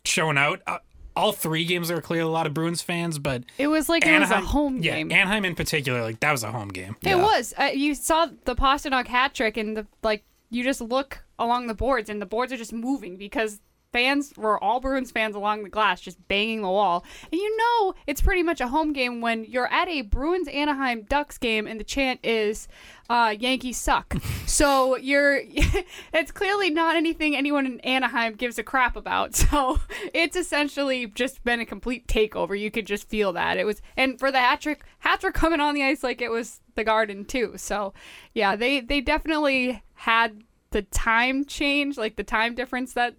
showing 0.05 0.39
out. 0.39 0.61
Uh, 0.67 0.79
all 1.19 1.33
three 1.33 1.65
games 1.65 1.91
are 1.91 2.01
clearly 2.01 2.29
a 2.29 2.33
lot 2.33 2.47
of 2.47 2.55
Bruins 2.55 2.81
fans, 2.81 3.19
but 3.19 3.43
it 3.59 3.67
was 3.67 3.89
like 3.89 4.07
Anaheim, 4.07 4.23
it 4.23 4.37
was 4.37 4.45
a 4.45 4.47
home 4.47 4.83
yeah, 4.83 4.97
game. 4.97 5.13
Anaheim 5.13 5.45
in 5.45 5.55
particular, 5.55 6.03
like 6.03 6.21
that 6.21 6.33
was 6.33 6.45
a 6.45 6.53
home 6.53 6.69
game. 6.69 6.97
It 7.03 7.09
yeah. 7.09 7.17
was. 7.17 7.53
Uh, 7.59 7.65
you 7.65 7.95
saw 7.95 8.29
the 8.45 8.55
Pastrnak 8.55 9.09
hat 9.09 9.35
trick, 9.35 9.57
and 9.57 9.77
the 9.77 9.87
like. 10.03 10.25
You 10.51 10.65
just 10.65 10.81
look 10.81 11.25
along 11.39 11.67
the 11.67 11.75
boards, 11.75 12.09
and 12.09 12.23
the 12.23 12.27
boards 12.27 12.55
are 12.55 12.57
just 12.57 12.73
moving 12.73 13.19
because 13.19 13.61
fans 13.93 14.33
were 14.37 14.63
all 14.63 14.81
Bruins 14.81 15.11
fans 15.11 15.35
along 15.35 15.63
the 15.63 15.69
glass, 15.69 16.01
just 16.01 16.27
banging 16.29 16.63
the 16.63 16.69
wall. 16.69 17.05
And 17.33 17.41
you 17.41 17.57
know 17.57 17.95
it's 18.07 18.21
pretty 18.21 18.43
much 18.43 18.61
a 18.61 18.69
home 18.69 18.93
game 18.93 19.21
when 19.21 19.45
you're 19.45 19.73
at 19.73 19.89
a 19.89 20.03
Bruins 20.03 20.49
Anaheim 20.49 21.03
Ducks 21.03 21.39
game 21.39 21.67
and 21.67 21.81
the 21.81 21.85
chant 21.85 22.21
is 22.23 22.69
uh, 23.09 23.35
Yankees 23.39 23.79
suck. 23.79 24.17
so 24.47 24.97
you're 24.97 25.41
it's 26.13 26.33
clearly 26.33 26.71
not 26.71 26.97
anything 26.97 27.35
anyone 27.35 27.67
in 27.67 27.81
Anaheim 27.81 28.35
gives 28.35 28.59
a 28.59 28.63
crap 28.63 28.97
about. 28.97 29.35
So 29.49 29.79
it's 30.13 30.37
essentially 30.37 31.07
just 31.07 31.43
been 31.43 31.61
a 31.61 31.65
complete 31.65 32.07
takeover. 32.07 32.59
You 32.59 32.71
could 32.71 32.87
just 32.87 33.09
feel 33.09 33.33
that. 33.33 33.57
It 33.57 33.65
was 33.65 33.81
and 33.97 34.19
for 34.19 34.31
the 34.31 34.39
hat 34.39 34.61
trick, 34.61 34.85
hats 34.99 35.25
were 35.25 35.33
coming 35.33 35.61
on 35.61 35.75
the 35.75 35.83
ice 35.83 36.03
like 36.03 36.21
it 36.21 36.31
was 36.31 36.61
the 36.75 36.85
garden 36.85 37.25
too. 37.25 37.55
So 37.57 37.95
yeah, 38.35 38.57
they 38.57 38.81
they 38.81 39.01
definitely 39.01 39.83
had 39.95 40.43
the 40.71 40.83
time 40.83 41.45
change, 41.45 41.97
like 41.97 42.17
the 42.17 42.25
time 42.25 42.55
difference 42.55 42.93
that 42.93 43.17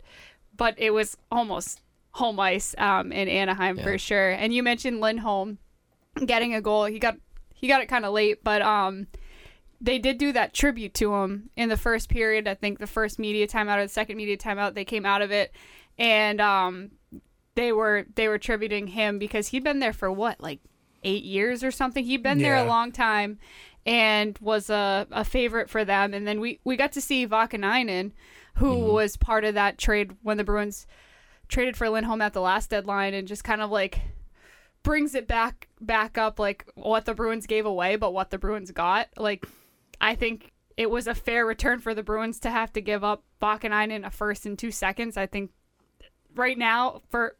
but 0.59 0.75
it 0.77 0.91
was 0.91 1.17
almost 1.31 1.81
home 2.11 2.39
ice 2.39 2.75
um, 2.77 3.11
in 3.11 3.29
Anaheim 3.29 3.77
yeah. 3.77 3.83
for 3.83 3.97
sure. 3.97 4.31
And 4.31 4.53
you 4.53 4.61
mentioned 4.61 4.99
Lindholm 4.99 5.57
getting 6.25 6.53
a 6.53 6.61
goal. 6.61 6.85
He 6.85 6.99
got 6.99 7.17
he 7.55 7.67
got 7.67 7.81
it 7.81 7.87
kind 7.87 8.05
of 8.05 8.13
late, 8.13 8.43
but 8.43 8.61
um, 8.61 9.07
they 9.81 9.97
did 9.97 10.17
do 10.17 10.31
that 10.33 10.53
tribute 10.53 10.93
to 10.95 11.15
him 11.15 11.49
in 11.55 11.69
the 11.69 11.77
first 11.77 12.09
period. 12.09 12.47
I 12.47 12.53
think 12.53 12.77
the 12.77 12.87
first 12.87 13.19
media 13.19 13.47
timeout 13.47 13.77
or 13.77 13.83
the 13.83 13.89
second 13.89 14.17
media 14.17 14.37
timeout, 14.37 14.75
they 14.75 14.85
came 14.85 15.05
out 15.05 15.21
of 15.21 15.31
it, 15.31 15.53
and 15.97 16.41
um, 16.41 16.91
they 17.55 17.71
were 17.71 18.05
they 18.15 18.27
were 18.27 18.37
tributing 18.37 18.87
him 18.87 19.17
because 19.17 19.47
he'd 19.47 19.63
been 19.63 19.79
there 19.79 19.93
for 19.93 20.11
what 20.11 20.41
like 20.41 20.59
eight 21.03 21.23
years 21.23 21.63
or 21.63 21.71
something. 21.71 22.03
He'd 22.03 22.21
been 22.21 22.39
yeah. 22.39 22.49
there 22.49 22.65
a 22.65 22.67
long 22.67 22.91
time 22.91 23.39
and 23.85 24.37
was 24.39 24.69
a, 24.69 25.07
a 25.09 25.23
favorite 25.23 25.69
for 25.69 25.85
them. 25.85 26.13
And 26.13 26.27
then 26.27 26.41
we, 26.41 26.59
we 26.65 26.75
got 26.75 26.91
to 26.91 27.01
see 27.01 27.25
Vaakanainen 27.25 28.11
who 28.55 28.75
mm-hmm. 28.75 28.93
was 28.93 29.17
part 29.17 29.45
of 29.45 29.55
that 29.55 29.77
trade 29.77 30.15
when 30.21 30.37
the 30.37 30.43
Bruins 30.43 30.85
traded 31.47 31.75
for 31.75 31.89
Lindholm 31.89 32.21
at 32.21 32.33
the 32.33 32.41
last 32.41 32.69
deadline 32.69 33.13
and 33.13 33.27
just 33.27 33.43
kind 33.43 33.61
of 33.61 33.71
like 33.71 34.01
brings 34.83 35.15
it 35.15 35.27
back 35.27 35.67
back 35.81 36.17
up 36.17 36.39
like 36.39 36.65
what 36.75 37.05
the 37.05 37.13
Bruins 37.13 37.45
gave 37.45 37.65
away 37.65 37.95
but 37.95 38.13
what 38.13 38.29
the 38.29 38.37
Bruins 38.37 38.71
got. 38.71 39.07
Like 39.17 39.45
I 39.99 40.15
think 40.15 40.51
it 40.77 40.89
was 40.89 41.07
a 41.07 41.15
fair 41.15 41.45
return 41.45 41.79
for 41.79 41.93
the 41.93 42.03
Bruins 42.03 42.39
to 42.39 42.49
have 42.49 42.71
to 42.73 42.81
give 42.81 43.03
up 43.03 43.23
Vaakanainen 43.41 44.05
a 44.05 44.09
first 44.09 44.45
and 44.45 44.57
2 44.57 44.71
seconds. 44.71 45.17
I 45.17 45.25
think 45.25 45.51
right 46.35 46.57
now 46.57 47.01
for 47.09 47.35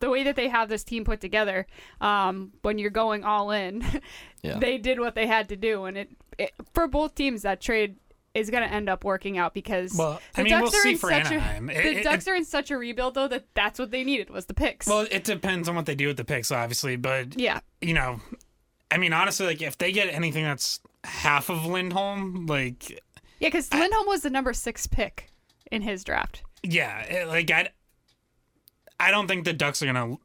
the 0.00 0.10
way 0.10 0.24
that 0.24 0.36
they 0.36 0.48
have 0.48 0.68
this 0.68 0.84
team 0.84 1.04
put 1.04 1.20
together, 1.20 1.66
um, 2.00 2.52
when 2.62 2.78
you're 2.78 2.90
going 2.90 3.24
all 3.24 3.50
in, 3.50 3.84
yeah. 4.42 4.58
they 4.58 4.78
did 4.78 4.98
what 4.98 5.14
they 5.14 5.26
had 5.26 5.50
to 5.50 5.56
do, 5.56 5.84
and 5.84 5.96
it, 5.96 6.10
it 6.38 6.52
for 6.72 6.88
both 6.88 7.14
teams 7.14 7.42
that 7.42 7.60
trade 7.60 7.96
is 8.34 8.50
going 8.50 8.62
to 8.66 8.72
end 8.72 8.88
up 8.88 9.04
working 9.04 9.38
out 9.38 9.54
because 9.54 9.94
well, 9.96 10.20
I 10.36 10.42
mean, 10.42 10.52
Ducks 10.52 10.62
we'll 10.62 10.82
see 10.82 10.94
for 10.94 11.10
Anaheim. 11.10 11.68
A, 11.68 11.72
it, 11.72 11.94
the 11.96 12.02
Ducks 12.02 12.26
it, 12.26 12.30
are 12.30 12.34
in 12.34 12.44
such 12.44 12.70
a 12.70 12.76
rebuild 12.76 13.14
though 13.14 13.28
that 13.28 13.46
that's 13.54 13.78
what 13.78 13.90
they 13.90 14.04
needed 14.04 14.30
was 14.30 14.46
the 14.46 14.54
picks. 14.54 14.86
Well, 14.86 15.06
it 15.10 15.24
depends 15.24 15.68
on 15.68 15.74
what 15.74 15.86
they 15.86 15.94
do 15.94 16.06
with 16.06 16.16
the 16.16 16.24
picks, 16.24 16.52
obviously, 16.52 16.96
but 16.96 17.38
yeah, 17.38 17.60
you 17.80 17.94
know, 17.94 18.20
I 18.90 18.98
mean, 18.98 19.12
honestly, 19.12 19.46
like 19.46 19.62
if 19.62 19.78
they 19.78 19.92
get 19.92 20.12
anything 20.12 20.44
that's 20.44 20.80
half 21.04 21.48
of 21.48 21.66
Lindholm, 21.66 22.46
like 22.46 22.90
yeah, 23.40 23.48
because 23.48 23.72
Lindholm 23.72 24.06
was 24.06 24.22
the 24.22 24.30
number 24.30 24.52
six 24.52 24.86
pick 24.86 25.28
in 25.70 25.82
his 25.82 26.04
draft. 26.04 26.42
Yeah, 26.62 27.00
it, 27.00 27.28
like 27.28 27.50
I, 27.50 27.70
I 28.98 29.10
don't 29.10 29.26
think 29.26 29.44
the 29.44 29.52
Ducks 29.52 29.82
are 29.82 29.86
gonna 29.86 30.16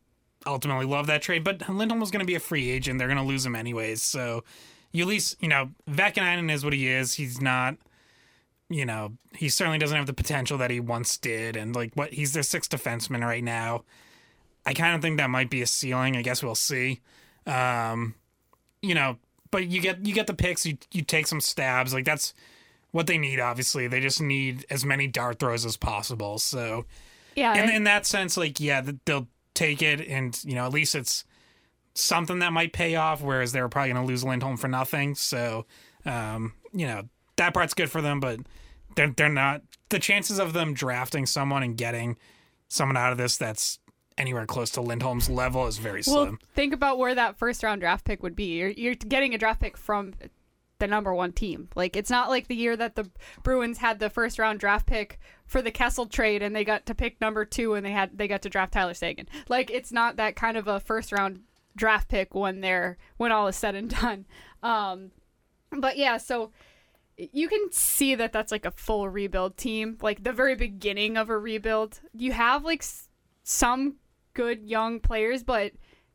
ultimately 0.45 0.85
love 0.85 1.07
that 1.07 1.21
trade, 1.23 1.43
but 1.43 1.67
Lindholm 1.69 1.99
was 1.99 2.11
gonna 2.11 2.25
be 2.25 2.35
a 2.35 2.39
free 2.39 2.69
agent. 2.69 2.99
They're 2.99 3.07
gonna 3.07 3.25
lose 3.25 3.45
him 3.45 3.55
anyways, 3.55 4.01
so 4.01 4.43
you 4.91 5.03
at 5.03 5.07
least 5.07 5.41
you 5.41 5.47
know 5.47 5.71
Vaakanainen 5.89 6.51
is 6.51 6.63
what 6.63 6.73
he 6.73 6.87
is. 6.87 7.13
He's 7.13 7.41
not 7.41 7.77
you 8.69 8.85
know, 8.85 9.13
he 9.35 9.49
certainly 9.49 9.77
doesn't 9.77 9.95
have 9.95 10.07
the 10.07 10.13
potential 10.13 10.57
that 10.57 10.71
he 10.71 10.79
once 10.79 11.17
did. 11.17 11.55
And 11.55 11.75
like 11.75 11.93
what 11.95 12.13
he's 12.13 12.33
their 12.33 12.43
sixth 12.43 12.71
defenseman 12.71 13.21
right 13.21 13.43
now. 13.43 13.83
I 14.65 14.73
kind 14.73 14.95
of 14.95 15.01
think 15.01 15.17
that 15.17 15.29
might 15.29 15.49
be 15.49 15.61
a 15.61 15.67
ceiling. 15.67 16.17
I 16.17 16.23
guess 16.23 16.41
we'll 16.41 16.55
see. 16.55 17.01
Um, 17.45 18.15
you 18.81 18.95
know, 18.95 19.17
but 19.51 19.67
you 19.67 19.79
get 19.81 20.05
you 20.05 20.13
get 20.13 20.27
the 20.27 20.33
picks. 20.33 20.65
You 20.65 20.77
you 20.91 21.03
take 21.03 21.27
some 21.27 21.41
stabs. 21.41 21.93
Like 21.93 22.05
that's 22.05 22.33
what 22.91 23.07
they 23.07 23.17
need. 23.17 23.39
Obviously, 23.39 23.87
they 23.87 23.99
just 23.99 24.21
need 24.21 24.65
as 24.69 24.83
many 24.83 25.07
dart 25.07 25.39
throws 25.39 25.65
as 25.65 25.77
possible. 25.77 26.39
So 26.39 26.85
yeah, 27.35 27.63
in, 27.63 27.69
in 27.69 27.83
that 27.83 28.05
sense, 28.07 28.37
like 28.37 28.59
yeah, 28.59 28.81
they'll 29.05 29.27
take 29.53 29.81
it, 29.83 30.01
and 30.07 30.37
you 30.43 30.55
know, 30.55 30.65
at 30.65 30.73
least 30.73 30.95
it's 30.95 31.25
something 31.93 32.39
that 32.39 32.53
might 32.53 32.73
pay 32.73 32.95
off. 32.95 33.21
Whereas 33.21 33.51
they're 33.51 33.69
probably 33.69 33.93
going 33.93 34.03
to 34.03 34.07
lose 34.07 34.23
Lindholm 34.23 34.57
for 34.57 34.67
nothing. 34.67 35.13
So 35.13 35.65
um, 36.05 36.53
you 36.73 36.87
know, 36.87 37.03
that 37.37 37.53
part's 37.53 37.73
good 37.73 37.89
for 37.89 38.01
them, 38.01 38.19
but 38.19 38.39
they're 38.95 39.11
they're 39.15 39.29
not 39.29 39.61
the 39.89 39.99
chances 39.99 40.39
of 40.39 40.53
them 40.53 40.73
drafting 40.73 41.25
someone 41.25 41.63
and 41.63 41.77
getting 41.77 42.17
someone 42.67 42.97
out 42.97 43.11
of 43.11 43.17
this 43.17 43.37
that's 43.37 43.79
anywhere 44.17 44.45
close 44.45 44.69
to 44.71 44.81
Lindholm's 44.81 45.29
level 45.29 45.67
is 45.67 45.77
very 45.77 46.01
slim. 46.01 46.15
Well, 46.15 46.37
think 46.53 46.73
about 46.73 46.97
where 46.97 47.15
that 47.15 47.37
first 47.37 47.63
round 47.63 47.81
draft 47.81 48.05
pick 48.05 48.23
would 48.23 48.35
be. 48.35 48.57
You're, 48.57 48.69
you're 48.69 48.95
getting 48.95 49.33
a 49.33 49.37
draft 49.37 49.61
pick 49.61 49.77
from 49.77 50.13
the 50.79 50.87
number 50.87 51.13
one 51.13 51.31
team. 51.31 51.69
Like 51.75 51.95
it's 51.95 52.09
not 52.09 52.29
like 52.29 52.47
the 52.47 52.55
year 52.55 52.75
that 52.77 52.95
the 52.95 53.09
Bruins 53.43 53.77
had 53.77 53.99
the 53.99 54.09
first 54.09 54.39
round 54.39 54.59
draft 54.59 54.85
pick 54.85 55.19
for 55.45 55.61
the 55.61 55.71
Kessel 55.71 56.05
trade 56.05 56.41
and 56.41 56.55
they 56.55 56.63
got 56.63 56.85
to 56.85 56.95
pick 56.95 57.19
number 57.21 57.45
two 57.45 57.73
and 57.73 57.85
they 57.85 57.91
had 57.91 58.17
they 58.17 58.27
got 58.27 58.41
to 58.43 58.49
draft 58.49 58.73
Tyler 58.73 58.93
Seguin. 58.93 59.27
Like 59.47 59.69
it's 59.69 59.91
not 59.91 60.17
that 60.17 60.35
kind 60.35 60.57
of 60.57 60.67
a 60.67 60.79
first 60.79 61.11
round 61.11 61.41
draft 61.75 62.09
pick 62.09 62.33
when 62.33 62.61
they're 62.61 62.97
when 63.17 63.31
all 63.31 63.47
is 63.47 63.55
said 63.55 63.75
and 63.75 63.89
done. 63.89 64.25
Um, 64.63 65.11
but 65.71 65.97
yeah, 65.97 66.17
so 66.17 66.51
you 67.17 67.47
can 67.47 67.71
see 67.71 68.15
that 68.15 68.33
that's 68.33 68.51
like 68.51 68.65
a 68.65 68.71
full 68.71 69.07
rebuild 69.09 69.57
team, 69.57 69.97
like 70.01 70.23
the 70.23 70.33
very 70.33 70.55
beginning 70.55 71.17
of 71.17 71.29
a 71.29 71.37
rebuild. 71.37 71.99
You 72.13 72.33
have 72.33 72.63
like 72.65 72.81
s- 72.81 73.07
some 73.43 73.95
good 74.33 74.63
young 74.63 74.99
players, 74.99 75.43
but 75.43 75.71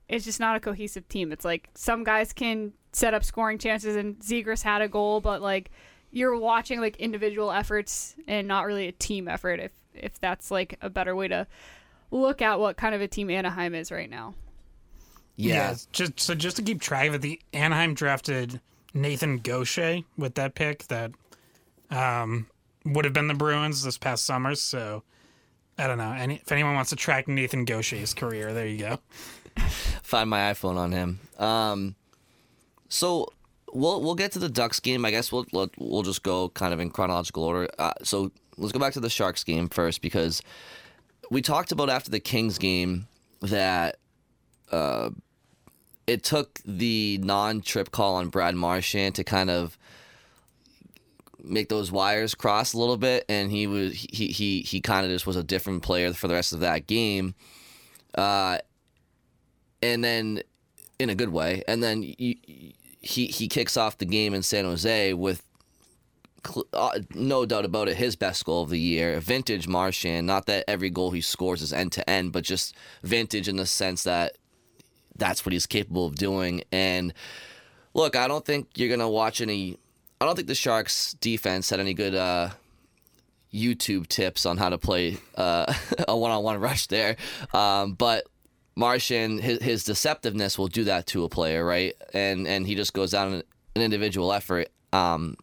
it's 0.08 0.24
just 0.24 0.40
not 0.40 0.56
a 0.56 0.60
cohesive 0.60 1.08
team. 1.08 1.32
It's 1.32 1.44
like 1.44 1.70
some 1.74 2.04
guys 2.04 2.32
can 2.32 2.72
set 2.92 3.14
up 3.14 3.24
scoring 3.24 3.58
chances, 3.58 3.96
and 3.96 4.18
Zegras 4.18 4.62
had 4.62 4.82
a 4.82 4.88
goal, 4.88 5.20
but 5.20 5.40
like 5.40 5.70
you're 6.10 6.36
watching 6.36 6.80
like 6.80 6.96
individual 6.96 7.52
efforts 7.52 8.16
and 8.26 8.46
not 8.48 8.66
really 8.66 8.88
a 8.88 8.92
team 8.92 9.28
effort. 9.28 9.60
If 9.60 9.72
if 9.94 10.20
that's 10.20 10.50
like 10.50 10.76
a 10.82 10.90
better 10.90 11.14
way 11.16 11.28
to 11.28 11.46
look 12.10 12.42
at 12.42 12.58
what 12.60 12.76
kind 12.76 12.94
of 12.94 13.00
a 13.00 13.08
team 13.08 13.30
Anaheim 13.30 13.74
is 13.74 13.90
right 13.92 14.10
now. 14.10 14.34
Yeah. 15.36 15.74
just 15.92 16.20
so 16.20 16.34
just 16.34 16.56
to 16.58 16.62
keep 16.62 16.80
track 16.82 17.08
of 17.08 17.14
it, 17.14 17.22
the 17.22 17.40
Anaheim 17.54 17.94
drafted 17.94 18.60
Nathan 18.94 19.38
Gaucher 19.38 20.00
with 20.16 20.34
that 20.34 20.54
pick 20.54 20.86
that 20.88 21.12
um, 21.90 22.46
would 22.84 23.04
have 23.04 23.14
been 23.14 23.28
the 23.28 23.34
Bruins 23.34 23.82
this 23.82 23.98
past 23.98 24.24
summer. 24.24 24.54
So 24.54 25.02
I 25.78 25.86
don't 25.86 25.98
know. 25.98 26.12
Any, 26.12 26.36
if 26.36 26.50
anyone 26.52 26.74
wants 26.74 26.90
to 26.90 26.96
track 26.96 27.28
Nathan 27.28 27.64
Gaucher's 27.64 28.14
career, 28.14 28.52
there 28.52 28.66
you 28.66 28.78
go. 28.78 28.98
Find 30.02 30.28
my 30.28 30.52
iPhone 30.52 30.76
on 30.76 30.92
him. 30.92 31.20
Um, 31.38 31.94
so 32.88 33.28
we'll 33.72 34.02
we'll 34.02 34.14
get 34.14 34.32
to 34.32 34.38
the 34.38 34.48
Ducks 34.48 34.80
game. 34.80 35.04
I 35.04 35.10
guess 35.10 35.32
we'll 35.32 35.46
we'll, 35.52 35.70
we'll 35.78 36.02
just 36.02 36.22
go 36.22 36.48
kind 36.50 36.74
of 36.74 36.80
in 36.80 36.90
chronological 36.90 37.44
order. 37.44 37.68
Uh, 37.78 37.92
so 38.02 38.30
let's 38.56 38.72
go 38.72 38.78
back 38.78 38.92
to 38.94 39.00
the 39.00 39.10
Sharks 39.10 39.44
game 39.44 39.68
first 39.68 40.02
because 40.02 40.42
we 41.30 41.42
talked 41.42 41.72
about 41.72 41.88
after 41.88 42.10
the 42.10 42.20
Kings 42.20 42.58
game 42.58 43.06
that 43.40 43.96
uh, 44.70 45.10
it 46.10 46.24
took 46.24 46.60
the 46.64 47.20
non-trip 47.22 47.92
call 47.92 48.16
on 48.16 48.30
Brad 48.30 48.56
Marchand 48.56 49.14
to 49.14 49.22
kind 49.22 49.48
of 49.48 49.78
make 51.40 51.68
those 51.68 51.92
wires 51.92 52.34
cross 52.34 52.72
a 52.72 52.78
little 52.78 52.96
bit, 52.96 53.24
and 53.28 53.52
he 53.52 53.68
was 53.68 53.94
he 53.94 54.26
he 54.26 54.62
he 54.62 54.80
kind 54.80 55.06
of 55.06 55.12
just 55.12 55.24
was 55.24 55.36
a 55.36 55.44
different 55.44 55.84
player 55.84 56.12
for 56.12 56.26
the 56.26 56.34
rest 56.34 56.52
of 56.52 56.58
that 56.60 56.88
game. 56.88 57.36
Uh, 58.16 58.58
and 59.80 60.02
then 60.02 60.42
in 60.98 61.10
a 61.10 61.14
good 61.14 61.28
way, 61.28 61.62
and 61.68 61.80
then 61.80 62.02
you, 62.02 62.34
he 63.00 63.26
he 63.26 63.46
kicks 63.46 63.76
off 63.76 63.98
the 63.98 64.04
game 64.04 64.34
in 64.34 64.42
San 64.42 64.64
Jose 64.64 65.14
with 65.14 65.44
uh, 66.72 66.98
no 67.14 67.46
doubt 67.46 67.64
about 67.64 67.88
it 67.88 67.98
his 67.98 68.16
best 68.16 68.44
goal 68.44 68.64
of 68.64 68.70
the 68.70 68.80
year, 68.80 69.20
vintage 69.20 69.68
Marchand. 69.68 70.26
Not 70.26 70.46
that 70.46 70.64
every 70.66 70.90
goal 70.90 71.12
he 71.12 71.20
scores 71.20 71.62
is 71.62 71.72
end 71.72 71.92
to 71.92 72.10
end, 72.10 72.32
but 72.32 72.42
just 72.42 72.74
vintage 73.04 73.46
in 73.46 73.54
the 73.54 73.66
sense 73.66 74.02
that 74.02 74.38
that's 75.20 75.46
what 75.46 75.52
he's 75.52 75.66
capable 75.66 76.06
of 76.06 76.16
doing. 76.16 76.64
And 76.72 77.14
look, 77.94 78.16
I 78.16 78.26
don't 78.26 78.44
think 78.44 78.66
you're 78.74 78.88
gonna 78.88 79.08
watch 79.08 79.40
any. 79.40 79.78
I 80.20 80.26
don't 80.26 80.34
think 80.34 80.48
the 80.48 80.54
Sharks 80.56 81.14
defense 81.20 81.70
had 81.70 81.78
any 81.78 81.94
good 81.94 82.16
uh, 82.16 82.50
YouTube 83.54 84.08
tips 84.08 84.44
on 84.44 84.56
how 84.56 84.70
to 84.70 84.78
play 84.78 85.18
uh, 85.36 85.72
a 86.08 86.16
one-on-one 86.16 86.58
rush 86.58 86.88
there, 86.88 87.16
um, 87.54 87.92
but 87.92 88.26
Marchand, 88.76 89.40
his, 89.40 89.62
his 89.62 89.84
deceptiveness 89.84 90.58
will 90.58 90.68
do 90.68 90.84
that 90.84 91.06
to 91.08 91.24
a 91.24 91.28
player, 91.28 91.64
right? 91.64 91.94
And 92.12 92.48
and 92.48 92.66
he 92.66 92.74
just 92.74 92.92
goes 92.92 93.12
down 93.12 93.34
an 93.34 93.82
individual 93.82 94.32
effort. 94.32 94.68
Um, 94.92 95.36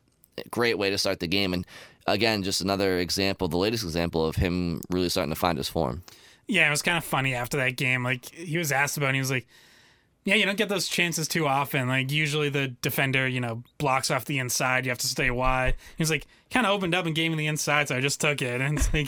great 0.52 0.78
way 0.78 0.90
to 0.90 0.98
start 0.98 1.20
the 1.20 1.28
game, 1.28 1.54
and 1.54 1.66
again, 2.06 2.44
just 2.44 2.62
another 2.62 2.98
example, 2.98 3.48
the 3.48 3.58
latest 3.58 3.84
example 3.84 4.26
of 4.26 4.36
him 4.36 4.82
really 4.90 5.10
starting 5.10 5.32
to 5.32 5.40
find 5.40 5.58
his 5.58 5.70
form. 5.70 6.04
Yeah, 6.48 6.68
it 6.68 6.72
was 6.72 6.82
kind 6.82 6.98
of 6.98 7.04
funny 7.04 7.36
after 7.36 7.58
that 7.58 7.76
game. 7.76 8.04
Like 8.04 8.26
he 8.34 8.58
was 8.58 8.72
asked 8.72 8.98
about, 8.98 9.08
it, 9.08 9.10
and 9.10 9.16
he 9.18 9.22
was 9.22 9.32
like, 9.32 9.48
"Yeah, 10.28 10.36
you 10.36 10.46
don't 10.46 10.58
get 10.58 10.70
those 10.70 10.88
chances 10.88 11.28
too 11.28 11.48
often. 11.48 11.88
Like 11.88 12.12
usually 12.12 12.50
the 12.50 12.68
defender, 12.68 13.28
you 13.28 13.40
know, 13.40 13.64
blocks 13.78 14.12
off 14.12 14.26
the 14.26 14.38
inside. 14.40 14.86
You 14.86 14.92
have 14.92 14.98
to 15.00 15.08
stay 15.08 15.32
wide." 15.32 15.76
He 15.98 16.02
was 16.02 16.10
like, 16.12 16.28
"Kind 16.52 16.66
of 16.66 16.74
opened 16.74 16.94
up 16.94 17.06
and 17.06 17.16
gave 17.16 17.32
me 17.32 17.38
the 17.38 17.48
inside, 17.48 17.88
so 17.88 17.96
I 17.96 18.02
just 18.02 18.20
took 18.22 18.42
it." 18.42 18.62
And 18.68 18.78
it's 18.78 18.94
like, 18.94 19.08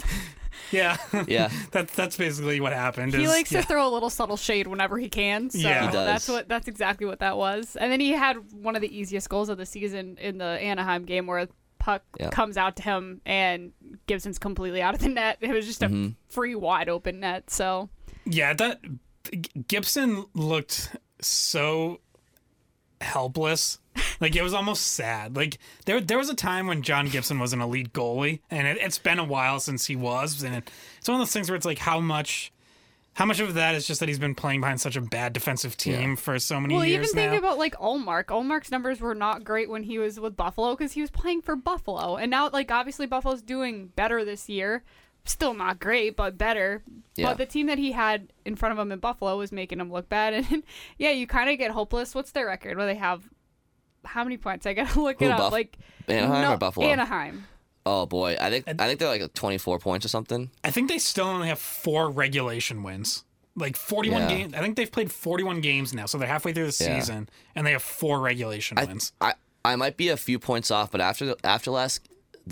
yeah, 0.71 0.97
Yeah. 1.27 1.49
that's 1.71 1.93
that's 1.95 2.17
basically 2.17 2.59
what 2.59 2.73
happened. 2.73 3.13
He 3.13 3.23
is- 3.23 3.29
likes 3.29 3.51
yeah. 3.51 3.61
to 3.61 3.67
throw 3.67 3.87
a 3.87 3.91
little 3.91 4.09
subtle 4.09 4.37
shade 4.37 4.67
whenever 4.67 4.97
he 4.97 5.09
can. 5.09 5.49
So 5.49 5.57
Yeah. 5.59 5.85
He 5.87 5.91
does. 5.91 6.05
that's 6.05 6.27
what 6.29 6.47
that's 6.49 6.67
exactly 6.67 7.05
what 7.05 7.19
that 7.19 7.37
was. 7.37 7.75
And 7.75 7.91
then 7.91 7.99
he 7.99 8.11
had 8.11 8.37
one 8.53 8.75
of 8.75 8.81
the 8.81 8.97
easiest 8.97 9.29
goals 9.29 9.49
of 9.49 9.57
the 9.57 9.65
season 9.65 10.17
in 10.19 10.37
the 10.37 10.45
Anaheim 10.45 11.05
game 11.05 11.27
where 11.27 11.47
puck 11.79 12.03
Yeah. 12.19 12.29
comes 12.29 12.57
out 12.57 12.75
to 12.77 12.83
him 12.83 13.21
and 13.25 13.71
Gibson's 14.07 14.37
completely 14.37 14.81
out 14.81 14.93
of 14.95 14.99
the 15.01 15.07
net. 15.09 15.37
It 15.41 15.51
was 15.51 15.65
just 15.65 15.81
a 15.83 15.87
Mm-hmm. 15.87 16.09
free 16.27 16.55
wide 16.55 16.89
open 16.89 17.19
net. 17.21 17.49
So 17.49 17.89
Yeah, 18.25 18.53
that 18.53 18.81
Gibson 19.67 20.25
looked 20.33 20.95
so 21.21 21.99
helpless. 23.01 23.79
Like 24.21 24.35
it 24.35 24.43
was 24.43 24.53
almost 24.53 24.87
sad. 24.93 25.35
Like 25.35 25.57
there, 25.85 26.01
there 26.01 26.17
was 26.17 26.29
a 26.29 26.35
time 26.35 26.67
when 26.67 26.81
John 26.81 27.07
Gibson 27.07 27.39
was 27.39 27.53
an 27.53 27.61
elite 27.61 27.93
goalie, 27.93 28.39
and 28.49 28.67
it, 28.67 28.77
it's 28.79 28.99
been 28.99 29.19
a 29.19 29.23
while 29.23 29.59
since 29.59 29.85
he 29.87 29.95
was. 29.95 30.43
And 30.43 30.55
it, 30.55 30.71
it's 30.97 31.07
one 31.07 31.15
of 31.15 31.21
those 31.21 31.31
things 31.31 31.49
where 31.49 31.55
it's 31.55 31.65
like 31.65 31.79
how 31.79 31.99
much, 31.99 32.51
how 33.13 33.25
much 33.25 33.39
of 33.39 33.53
that 33.53 33.75
is 33.75 33.87
just 33.87 33.99
that 33.99 34.09
he's 34.09 34.19
been 34.19 34.35
playing 34.35 34.61
behind 34.61 34.81
such 34.81 34.95
a 34.95 35.01
bad 35.01 35.33
defensive 35.33 35.77
team 35.77 36.15
for 36.15 36.37
so 36.39 36.59
many 36.59 36.73
years? 36.73 36.81
well, 36.81 36.89
even 36.89 37.07
think 37.07 37.31
now. 37.31 37.37
about 37.37 37.57
like 37.57 37.75
Ullmark. 37.75 38.25
Ullmark's 38.25 38.71
numbers 38.71 38.99
were 38.99 39.15
not 39.15 39.43
great 39.43 39.69
when 39.69 39.83
he 39.83 39.99
was 39.99 40.19
with 40.19 40.35
Buffalo 40.35 40.75
because 40.75 40.93
he 40.93 41.01
was 41.01 41.11
playing 41.11 41.41
for 41.41 41.55
Buffalo, 41.55 42.15
and 42.17 42.29
now 42.31 42.49
like 42.49 42.71
obviously 42.71 43.05
Buffalo's 43.05 43.41
doing 43.41 43.87
better 43.95 44.23
this 44.23 44.49
year. 44.49 44.83
Still 45.25 45.53
not 45.53 45.79
great, 45.79 46.15
but 46.15 46.37
better. 46.37 46.81
Yeah. 47.15 47.27
But 47.27 47.37
the 47.37 47.45
team 47.45 47.67
that 47.67 47.77
he 47.77 47.91
had 47.91 48.31
in 48.45 48.55
front 48.55 48.73
of 48.73 48.79
him 48.79 48.91
in 48.91 48.99
Buffalo 48.99 49.37
was 49.37 49.51
making 49.51 49.79
him 49.79 49.91
look 49.91 50.09
bad, 50.09 50.33
and 50.51 50.63
yeah, 50.97 51.11
you 51.11 51.27
kind 51.27 51.49
of 51.49 51.57
get 51.57 51.71
hopeless. 51.71 52.15
What's 52.15 52.31
their 52.31 52.47
record? 52.47 52.77
Where 52.77 52.85
they 52.85 52.95
have 52.95 53.29
how 54.05 54.23
many 54.23 54.37
points? 54.37 54.65
I 54.65 54.73
gotta 54.73 54.99
look 55.01 55.19
Who, 55.19 55.25
it 55.25 55.31
up. 55.31 55.37
Buff- 55.39 55.51
like 55.51 55.77
Anaheim 56.07 56.41
no, 56.41 56.53
or 56.53 56.57
Buffalo? 56.57 56.85
Anaheim. 56.87 57.45
Oh 57.85 58.05
boy, 58.05 58.37
I 58.39 58.49
think 58.49 58.65
I 58.67 58.87
think 58.87 58.99
they're 58.99 59.07
like 59.09 59.33
24 59.33 59.79
points 59.79 60.05
or 60.05 60.09
something. 60.09 60.49
I 60.63 60.71
think 60.71 60.89
they 60.89 60.97
still 60.99 61.25
only 61.27 61.47
have 61.47 61.59
four 61.59 62.09
regulation 62.09 62.83
wins. 62.83 63.23
Like 63.55 63.75
41 63.75 64.21
Yeah. 64.21 64.27
games. 64.29 64.53
I 64.53 64.59
think 64.61 64.77
they've 64.77 64.91
played 64.91 65.11
41 65.11 65.61
games 65.61 65.93
now, 65.93 66.05
so 66.05 66.17
they're 66.17 66.27
halfway 66.27 66.53
through 66.53 66.71
the 66.71 66.83
Yeah. 66.83 66.99
season, 66.99 67.29
and 67.55 67.65
they 67.67 67.71
have 67.71 67.81
four 67.83 68.19
regulation 68.19 68.77
I, 68.77 68.85
wins. 68.85 69.11
I 69.21 69.33
I 69.65 69.75
might 69.75 69.97
be 69.97 70.09
a 70.09 70.17
few 70.17 70.39
points 70.39 70.71
off, 70.71 70.91
but 70.91 71.01
after 71.01 71.25
the, 71.27 71.37
after 71.43 71.71
last 71.71 72.07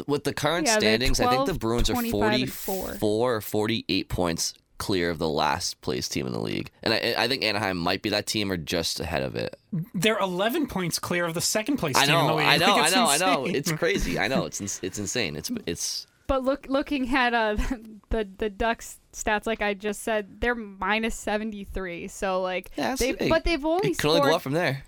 with 0.08 0.24
the 0.24 0.34
current 0.34 0.68
Yeah, 0.68 0.74
they're 0.74 0.82
standings, 0.82 1.20
I 1.20 1.30
think 1.30 1.48
the 1.48 1.54
Bruins 1.54 1.90
are 1.90 1.94
25, 1.94 2.50
44 2.52 3.36
or 3.36 3.42
48 3.42 4.10
points 4.10 4.54
clear 4.78 5.10
of 5.10 5.18
the 5.18 5.28
last 5.28 5.82
place 5.82 6.08
team 6.08 6.28
in 6.28 6.34
the 6.34 6.40
league, 6.40 6.70
and 6.84 6.94
I, 6.94 7.16
I 7.18 7.28
think 7.28 7.44
Anaheim 7.44 7.78
might 7.78 8.04
be 8.04 8.10
that 8.12 8.28
team 8.28 8.52
or 8.52 8.58
just 8.58 9.00
ahead 9.00 9.24
of 9.24 9.36
it. 9.36 9.58
They're 9.96 10.20
11 10.20 10.68
points 10.68 11.00
clear 11.00 11.26
of 11.26 11.34
the 11.34 11.42
second 11.42 11.78
place 11.78 11.96
I 11.98 12.06
team 12.06 12.14
in 12.16 12.22
the 12.22 12.28
know, 12.28 12.36
league. 12.36 12.46
I 12.46 12.58
know, 12.58 12.68
Like, 12.76 12.82
I 12.82 12.86
it's 12.86 12.96
know, 12.96 13.08
I 13.08 13.18
know. 13.18 13.46
It's 13.46 13.72
crazy. 13.72 14.20
I 14.20 14.28
know 14.28 14.46
it's 14.50 14.62
ins- 14.62 14.80
it's 14.84 15.00
insane. 15.00 15.36
It's 15.36 15.50
it's 15.66 16.06
But 16.28 16.44
look, 16.44 16.68
looking 16.70 17.10
at 17.16 17.34
uh, 17.34 17.56
the 18.12 18.28
the 18.38 18.52
Ducks 18.52 19.00
stats, 19.14 19.48
like 19.48 19.64
I 19.64 19.74
just 19.74 20.04
said, 20.04 20.42
they're 20.42 20.54
minus 20.54 21.16
seventy 21.16 21.64
three. 21.64 22.08
So 22.08 22.42
like, 22.44 22.70
Yeah, 22.78 22.96
they 22.96 23.10
it's- 23.10 23.30
but 23.30 23.46
they've 23.46 23.66
only 23.66 23.90
it 23.92 23.98
could 23.98 24.10
only 24.12 24.30
go 24.30 24.36
up 24.36 24.44
from 24.44 24.54
there. 24.54 24.84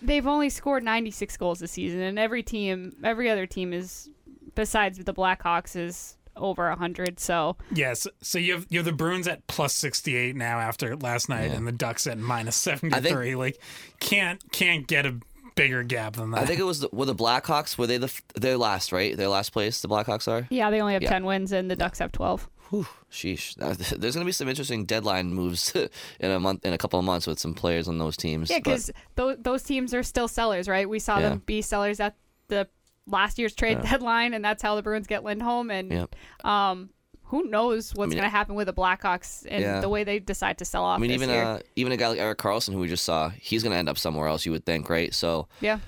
they've 0.00 0.26
only 0.26 0.48
scored 0.48 0.82
ninety 0.82 1.10
six 1.10 1.36
goals 1.36 1.58
this 1.58 1.72
season, 1.72 2.00
and 2.00 2.18
every 2.18 2.42
team, 2.42 2.96
every 3.04 3.28
other 3.28 3.44
team 3.44 3.74
is 3.74 4.08
besides 4.54 4.98
the 4.98 5.14
Blackhawks 5.14 5.74
is 5.76 6.16
over 6.36 6.70
hundred. 6.72 7.18
So 7.18 7.56
Yes. 7.72 8.06
So 8.22 8.38
you 8.38 8.52
have 8.54 8.66
you 8.68 8.78
have 8.78 8.84
the 8.86 8.92
Bruins 8.92 9.26
at 9.26 9.46
plus 9.46 9.74
sixty 9.74 10.14
eight 10.16 10.36
now 10.36 10.58
after 10.60 10.96
last 10.96 11.28
night, 11.28 11.50
Yeah. 11.50 11.56
and 11.56 11.66
the 11.66 11.72
Ducks 11.72 12.06
at 12.06 12.18
minus 12.18 12.56
seventy 12.56 13.00
three. 13.08 13.34
Like 13.34 13.60
can't 14.00 14.40
can't 14.52 14.86
get 14.86 15.06
a 15.06 15.14
bigger 15.54 15.82
gap 15.82 16.16
than 16.16 16.32
that. 16.32 16.40
I 16.42 16.44
think 16.46 16.60
it 16.60 16.64
was 16.64 16.80
the, 16.80 16.90
were 16.92 17.06
the 17.06 17.14
Blackhawks. 17.14 17.78
Were 17.78 17.86
they 17.86 17.96
the 17.98 18.12
their 18.34 18.58
last 18.58 18.92
right? 18.92 19.16
Their 19.16 19.28
last 19.28 19.50
place. 19.54 19.80
The 19.80 19.88
Blackhawks 19.88 20.28
are. 20.30 20.46
yeah, 20.50 20.70
they 20.70 20.80
only 20.80 20.92
have 20.92 21.02
Yeah. 21.02 21.08
ten 21.08 21.24
wins, 21.24 21.52
and 21.52 21.70
the 21.70 21.76
Ducks 21.76 21.98
have 22.00 22.12
twelve. 22.12 22.48
Whew, 22.70 22.86
sheesh. 23.12 23.54
There's 23.54 24.14
going 24.16 24.24
to 24.24 24.28
be 24.28 24.32
some 24.32 24.48
interesting 24.48 24.86
deadline 24.86 25.32
moves 25.32 25.72
in 26.20 26.30
a 26.32 26.40
month, 26.40 26.66
in 26.66 26.72
a 26.72 26.78
couple 26.78 26.98
of 26.98 27.04
months 27.04 27.24
with 27.26 27.38
some 27.38 27.54
players 27.54 27.86
on 27.86 27.98
those 27.98 28.16
teams. 28.16 28.50
Yeah, 28.50 28.58
because 28.58 28.90
those 29.14 29.36
those 29.40 29.62
teams 29.62 29.94
are 29.94 30.02
still 30.02 30.26
sellers, 30.28 30.68
right? 30.68 30.86
We 30.88 30.98
saw 30.98 31.18
Yeah. 31.20 31.28
them 31.30 31.42
be 31.46 31.62
sellers 31.62 32.00
at 32.00 32.16
the 32.48 32.68
last 33.06 33.38
year's 33.38 33.54
trade 33.54 33.78
Yeah. 33.82 33.90
deadline, 33.92 34.34
and 34.34 34.44
that's 34.44 34.62
how 34.62 34.74
the 34.76 34.82
Bruins 34.82 35.06
get 35.06 35.22
Lindholm. 35.24 35.70
And 35.70 36.08
um, 36.44 36.90
who 37.24 37.44
knows 37.44 37.94
what's 37.94 38.10
mean, 38.10 38.18
going 38.18 38.30
to 38.30 38.36
happen 38.36 38.54
with 38.54 38.66
the 38.66 38.72
Blackhawks 38.74 39.46
and 39.48 39.62
Yeah. 39.62 39.80
the 39.80 39.88
way 39.88 40.04
they 40.04 40.18
decide 40.18 40.58
to 40.58 40.64
sell 40.64 40.84
off 40.84 40.98
I 40.98 41.00
mean, 41.00 41.10
this 41.10 41.16
even 41.22 41.30
year. 41.30 41.42
uh, 41.44 41.58
even 41.76 41.92
a 41.92 41.96
guy 41.96 42.08
like 42.08 42.18
Erik 42.18 42.38
Karlsson, 42.38 42.72
who 42.72 42.78
we 42.80 42.88
just 42.88 43.04
saw, 43.04 43.30
he's 43.30 43.62
going 43.62 43.72
to 43.72 43.78
end 43.78 43.88
up 43.88 43.98
somewhere 43.98 44.28
else. 44.28 44.44
You 44.46 44.52
would 44.52 44.64
think, 44.66 44.88
right? 44.90 45.12
So 45.14 45.48
yeah, 45.60 45.78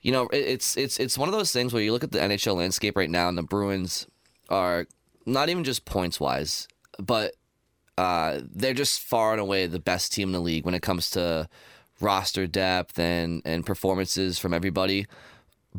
you 0.00 0.12
know, 0.12 0.26
it, 0.28 0.38
it's 0.38 0.76
it's 0.76 0.98
it's 0.98 1.18
one 1.18 1.28
of 1.28 1.34
those 1.34 1.52
things 1.52 1.72
where 1.72 1.82
you 1.82 1.92
look 1.92 2.04
at 2.04 2.12
the 2.12 2.18
NHL 2.20 2.56
landscape 2.56 2.96
right 2.96 3.10
now, 3.10 3.28
and 3.28 3.36
the 3.36 3.42
Bruins 3.42 4.06
are 4.48 4.86
not 5.26 5.48
even 5.50 5.64
just 5.64 5.84
points 5.84 6.18
wise, 6.18 6.66
but 6.98 7.34
uh, 7.98 8.40
they're 8.50 8.72
just 8.74 9.00
far 9.00 9.32
and 9.32 9.40
away 9.40 9.66
the 9.66 9.78
best 9.78 10.12
team 10.12 10.28
in 10.30 10.32
the 10.32 10.40
league 10.40 10.64
when 10.64 10.74
it 10.74 10.80
comes 10.80 11.10
to 11.10 11.48
roster 12.00 12.46
depth 12.46 12.98
and 12.98 13.42
and 13.44 13.66
performances 13.66 14.38
from 14.38 14.54
everybody. 14.54 15.06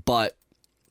But 0.06 0.38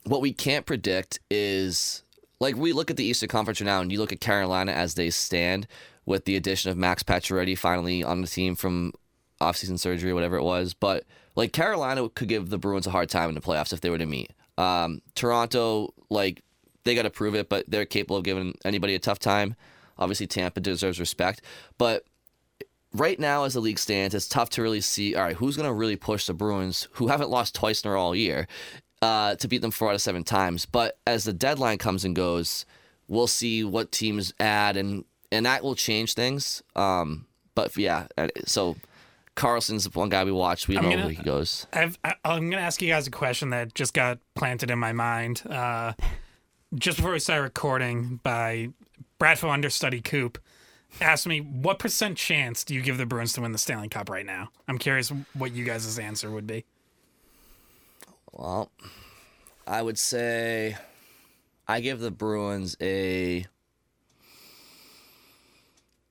what 0.05 0.21
we 0.21 0.33
can't 0.33 0.67
predict 0.67 1.21
is 1.31 2.03
like 2.41 2.57
we 2.57 2.73
look 2.73 2.91
at 2.91 2.97
the 2.97 3.05
Eastern 3.05 3.29
Conference 3.29 3.61
right 3.61 3.67
now, 3.67 3.81
and 3.81 3.93
you 3.93 3.99
look 3.99 4.13
at 4.13 4.21
Carolina 4.21 4.73
as 4.73 4.95
they 4.95 5.11
stand 5.11 5.67
with 6.07 6.25
the 6.25 6.37
addition 6.37 6.71
of 6.71 6.77
Max 6.77 7.03
Pacioretty 7.03 7.57
finally 7.57 8.03
on 8.03 8.21
the 8.21 8.27
team 8.27 8.55
from 8.57 8.93
offseason 9.41 9.79
surgery 9.79 10.11
or 10.11 10.15
whatever 10.15 10.37
it 10.37 10.43
was. 10.43 10.75
But 10.75 11.05
like 11.37 11.53
Carolina 11.53 12.09
could 12.09 12.29
give 12.29 12.51
the 12.51 12.59
Bruins 12.59 12.87
a 12.87 12.91
hard 12.91 13.09
time 13.09 13.29
in 13.29 13.35
the 13.35 13.41
playoffs 13.41 13.73
if 13.73 13.81
they 13.81 13.91
were 13.91 13.99
to 13.99 14.07
meet. 14.07 14.33
Um, 14.59 15.03
Toronto, 15.15 15.95
like 16.09 16.43
they 16.85 16.95
got 16.95 17.03
to 17.03 17.11
prove 17.11 17.35
it, 17.35 17.49
but 17.49 17.65
they're 17.69 17.85
capable 17.85 18.17
of 18.17 18.25
giving 18.25 18.55
anybody 18.65 18.95
a 18.95 18.99
tough 18.99 19.19
time. 19.19 19.55
Obviously, 19.99 20.27
Tampa 20.27 20.61
deserves 20.61 20.99
respect, 20.99 21.43
but 21.77 22.05
right 22.95 23.21
now, 23.21 23.45
as 23.45 23.55
the 23.55 23.61
league 23.61 23.79
stands, 23.79 24.15
it's 24.15 24.29
tough 24.29 24.51
to 24.51 24.63
really 24.63 24.81
see. 24.81 25.15
All 25.15 25.23
right, 25.23 25.37
who's 25.37 25.57
going 25.57 25.69
to 25.69 25.75
really 25.75 25.97
push 25.97 26.27
the 26.27 26.35
Bruins, 26.35 26.89
who 26.93 27.09
haven't 27.09 27.31
lost 27.31 27.55
twice 27.55 27.83
in 27.83 27.91
a 27.91 27.95
row 27.95 28.01
all 28.01 28.17
year, 28.17 28.49
uh, 29.03 29.35
to 29.37 29.49
beat 29.49 29.63
them 29.63 29.71
four 29.71 29.89
out 29.89 29.95
of 29.95 30.01
seven 30.03 30.25
times? 30.25 30.67
But 30.67 30.99
as 31.07 31.25
the 31.25 31.33
deadline 31.33 31.79
comes 31.79 32.05
and 32.05 32.15
goes, 32.15 32.67
we'll 33.09 33.27
see 33.27 33.65
what 33.65 33.93
teams 33.93 34.33
add, 34.41 34.77
and 34.77 35.05
and 35.33 35.47
that 35.47 35.63
will 35.63 35.75
change 35.75 36.15
things. 36.15 36.63
Um, 36.77 37.27
but 37.55 37.77
yeah, 37.77 38.07
uh, 38.19 38.29
so 38.47 38.77
Karlsson's 39.37 39.85
the 39.85 39.91
one 39.99 40.09
guy 40.09 40.25
we 40.25 40.33
watch. 40.33 40.69
We 40.69 40.77
I'm 40.77 40.85
know 40.85 40.91
gonna- 40.91 41.03
where 41.05 41.13
he 41.15 41.23
goes. 41.23 41.67
I've, 41.73 41.99
I, 42.05 42.15
I'm 42.25 42.41
going 42.51 42.53
to 42.53 42.59
ask 42.59 42.83
you 42.83 42.89
guys 42.89 43.07
a 43.07 43.11
question 43.11 43.51
that 43.51 43.75
just 43.75 43.95
got 43.95 44.19
planted 44.35 44.71
in 44.71 44.79
my 44.79 44.93
mind 44.93 45.43
uh, 45.49 45.93
just 46.75 46.97
before 46.99 47.13
we 47.13 47.19
started 47.21 47.43
recording 47.43 48.21
by 48.23 48.69
Bradford 49.19 49.51
understudy 49.51 50.01
Coop. 50.01 50.39
Asked 51.01 51.29
me, 51.29 51.39
what 51.41 51.79
percent 51.79 52.19
chance 52.19 52.65
do 52.65 52.75
you 52.75 52.83
give 52.83 52.99
the 52.99 53.07
Bruins 53.07 53.33
to 53.35 53.41
win 53.41 53.53
the 53.53 53.59
Stanley 53.59 53.89
Cup 53.89 54.11
right 54.11 54.27
now? 54.27 54.49
I'm 54.67 54.77
curious 54.79 55.13
what 55.35 55.53
you 55.53 55.65
guys' 55.65 55.97
answer 56.01 56.31
would 56.33 56.49
be. 56.49 56.65
Well, 58.33 58.71
I 59.67 59.83
would 59.83 59.99
say 59.99 60.77
I 61.69 61.81
give 61.81 62.01
the 62.01 62.11
Bruins 62.11 62.77
a. 62.81 63.47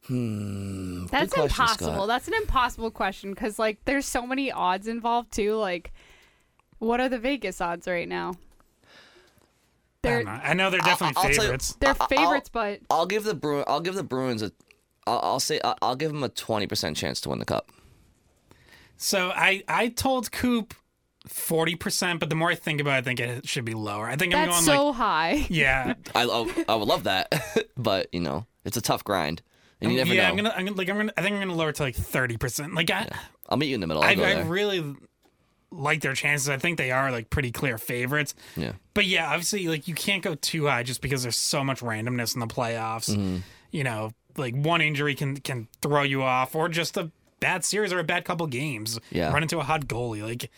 Hmm. 0.05 1.05
That's 1.07 1.33
question, 1.33 1.43
impossible. 1.63 1.93
Scott. 1.93 2.07
That's 2.07 2.27
an 2.27 2.33
impossible 2.35 2.91
question 2.91 3.31
because 3.33 3.59
like 3.59 3.83
there's 3.85 4.05
so 4.05 4.25
many 4.25 4.51
odds 4.51 4.87
involved 4.87 5.31
too. 5.31 5.55
Like, 5.55 5.93
what 6.79 6.99
are 6.99 7.09
the 7.09 7.19
Vegas 7.19 7.61
odds 7.61 7.87
right 7.87 8.07
now? 8.07 8.31
I, 8.33 8.87
They're 10.01 10.23
don't 10.23 10.33
know. 10.33 10.41
I 10.43 10.53
know 10.53 10.69
they're 10.71 10.79
definitely 10.79 11.15
I'll 11.17 11.23
tell 11.23 11.31
you- 11.33 11.41
favorites. 11.41 11.77
they're 11.79 11.89
I- 11.93 11.97
I'll- 11.99 12.07
favorites, 12.07 12.49
but 12.49 12.79
I'll 12.89 13.05
give 13.05 13.23
the 13.23 13.35
Bruin. 13.35 13.65
I'll 13.67 13.81
give 13.81 13.95
the 13.95 14.03
Bruins 14.03 14.41
a. 14.41 14.51
I'll, 15.05 15.19
I'll 15.23 15.39
say 15.39 15.59
I'll, 15.63 15.77
I'll 15.81 15.95
give 15.95 16.11
them 16.11 16.23
a 16.23 16.29
twenty 16.29 16.65
percent 16.67 16.97
chance 16.97 17.21
to 17.21 17.29
win 17.29 17.39
the 17.39 17.45
cup. 17.45 17.69
So 18.97 19.29
I, 19.33 19.63
I 19.67 19.87
told 19.89 20.29
Coop 20.31 20.73
40%, 21.27 22.19
but 22.19 22.29
the 22.29 22.35
more 22.35 22.49
I 22.49 22.55
think 22.55 22.79
about 22.79 22.93
it, 22.93 22.97
I 22.97 23.01
think 23.01 23.19
it 23.19 23.47
should 23.47 23.65
be 23.65 23.73
lower. 23.73 24.07
I 24.07 24.15
think 24.15 24.33
I'm 24.33 24.47
that's 24.47 24.65
going 24.65 24.77
so 24.77 24.87
like, 24.87 24.95
high. 24.95 25.45
yeah. 25.49 25.93
I 26.15 26.23
I, 26.23 26.65
I 26.69 26.75
would 26.75 26.87
love 26.87 27.03
that, 27.03 27.67
but 27.77 28.07
you 28.13 28.21
know 28.21 28.45
it's 28.63 28.77
a 28.77 28.81
tough 28.81 29.03
grind, 29.03 29.41
and 29.81 29.91
you 29.91 29.97
never 29.97 30.13
yeah, 30.13 30.23
know. 30.23 30.29
I'm 30.29 30.35
gonna, 30.37 30.53
I'm 30.55 30.65
gonna, 30.65 30.77
like, 30.77 30.89
I'm 30.89 30.97
gonna, 30.97 31.13
I 31.17 31.21
think 31.21 31.33
I'm 31.35 31.41
gonna 31.41 31.55
lower 31.55 31.69
it 31.69 31.75
to 31.75 31.83
like 31.83 31.95
30%. 31.95 32.73
Like, 32.73 32.89
I, 32.89 33.09
I'll 33.47 33.57
meet 33.57 33.67
you 33.67 33.75
in 33.75 33.81
the 33.81 33.87
middle. 33.87 34.01
I'll 34.01 34.09
I, 34.09 34.15
go 34.15 34.23
I 34.23 34.35
there. 34.35 34.45
really 34.45 34.95
like 35.71 36.01
their 36.01 36.13
chances. 36.13 36.49
I 36.49 36.57
think 36.57 36.77
they 36.77 36.91
are 36.91 37.11
like 37.11 37.29
pretty 37.29 37.51
clear 37.51 37.77
favorites. 37.77 38.33
yeah. 38.55 38.73
But 38.93 39.05
yeah, 39.05 39.29
obviously, 39.29 39.67
like 39.67 39.87
you 39.87 39.95
can't 39.95 40.23
go 40.23 40.35
too 40.35 40.67
high 40.67 40.83
just 40.83 41.01
because 41.01 41.23
there's 41.23 41.37
so 41.37 41.63
much 41.63 41.81
randomness 41.81 42.33
in 42.33 42.39
the 42.39 42.47
playoffs. 42.47 43.09
Mm-hmm. 43.09 43.37
You 43.71 43.83
know, 43.83 44.11
like 44.37 44.55
one 44.55 44.81
injury 44.81 45.15
can 45.15 45.37
can 45.37 45.67
throw 45.81 46.03
you 46.03 46.23
off, 46.23 46.55
or 46.55 46.69
just 46.69 46.97
a 46.97 47.11
bad 47.39 47.63
series 47.63 47.93
or 47.93 47.99
a 47.99 48.03
bad 48.03 48.25
couple 48.25 48.47
games. 48.47 48.99
Yeah. 49.11 49.31
run 49.31 49.43
into 49.43 49.59
a 49.59 49.63
hot 49.63 49.87
goalie. 49.87 50.23
Like, 50.23 50.51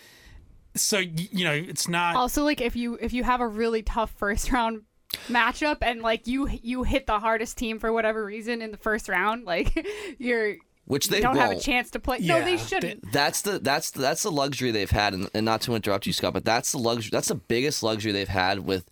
so 0.75 0.99
you 0.99 1.43
know, 1.45 1.53
it's 1.53 1.87
not. 1.87 2.15
Also, 2.15 2.43
like 2.43 2.61
if 2.61 2.75
you 2.75 2.97
if 3.01 3.13
you 3.13 3.23
have 3.23 3.41
a 3.41 3.47
really 3.47 3.81
tough 3.83 4.11
first 4.11 4.51
round 4.51 4.83
matchup 5.27 5.77
and 5.81 6.01
like 6.01 6.27
you 6.27 6.47
you 6.47 6.83
hit 6.83 7.05
the 7.05 7.19
hardest 7.19 7.57
team 7.57 7.79
for 7.79 7.91
whatever 7.91 8.23
reason 8.25 8.61
in 8.61 8.71
the 8.71 8.77
first 8.77 9.09
round, 9.09 9.45
like 9.45 9.85
you're 10.17 10.55
Which 10.85 11.07
they 11.09 11.17
you 11.17 11.23
don't 11.23 11.35
have 11.37 11.51
a 11.51 11.59
chance 11.59 11.91
to 11.91 11.99
play. 11.99 12.17
Yeah, 12.19 12.39
no, 12.39 12.45
they 12.45 12.55
they- 12.55 12.63
shouldn't. 12.63 13.11
That's 13.11 13.41
the 13.41 13.59
that's 13.59 13.91
the, 13.91 13.99
that's 14.01 14.23
the 14.23 14.31
luxury 14.31 14.71
they've 14.71 14.89
had, 14.89 15.13
and, 15.13 15.29
and 15.33 15.45
not 15.45 15.61
to 15.61 15.75
interrupt 15.75 16.05
you, 16.07 16.13
Scott, 16.13 16.33
but 16.33 16.45
that's 16.45 16.71
the 16.71 16.77
luxury. 16.79 17.09
That's 17.11 17.27
the 17.27 17.35
biggest 17.35 17.83
luxury 17.83 18.11
they've 18.11 18.27
had 18.27 18.59
with 18.59 18.85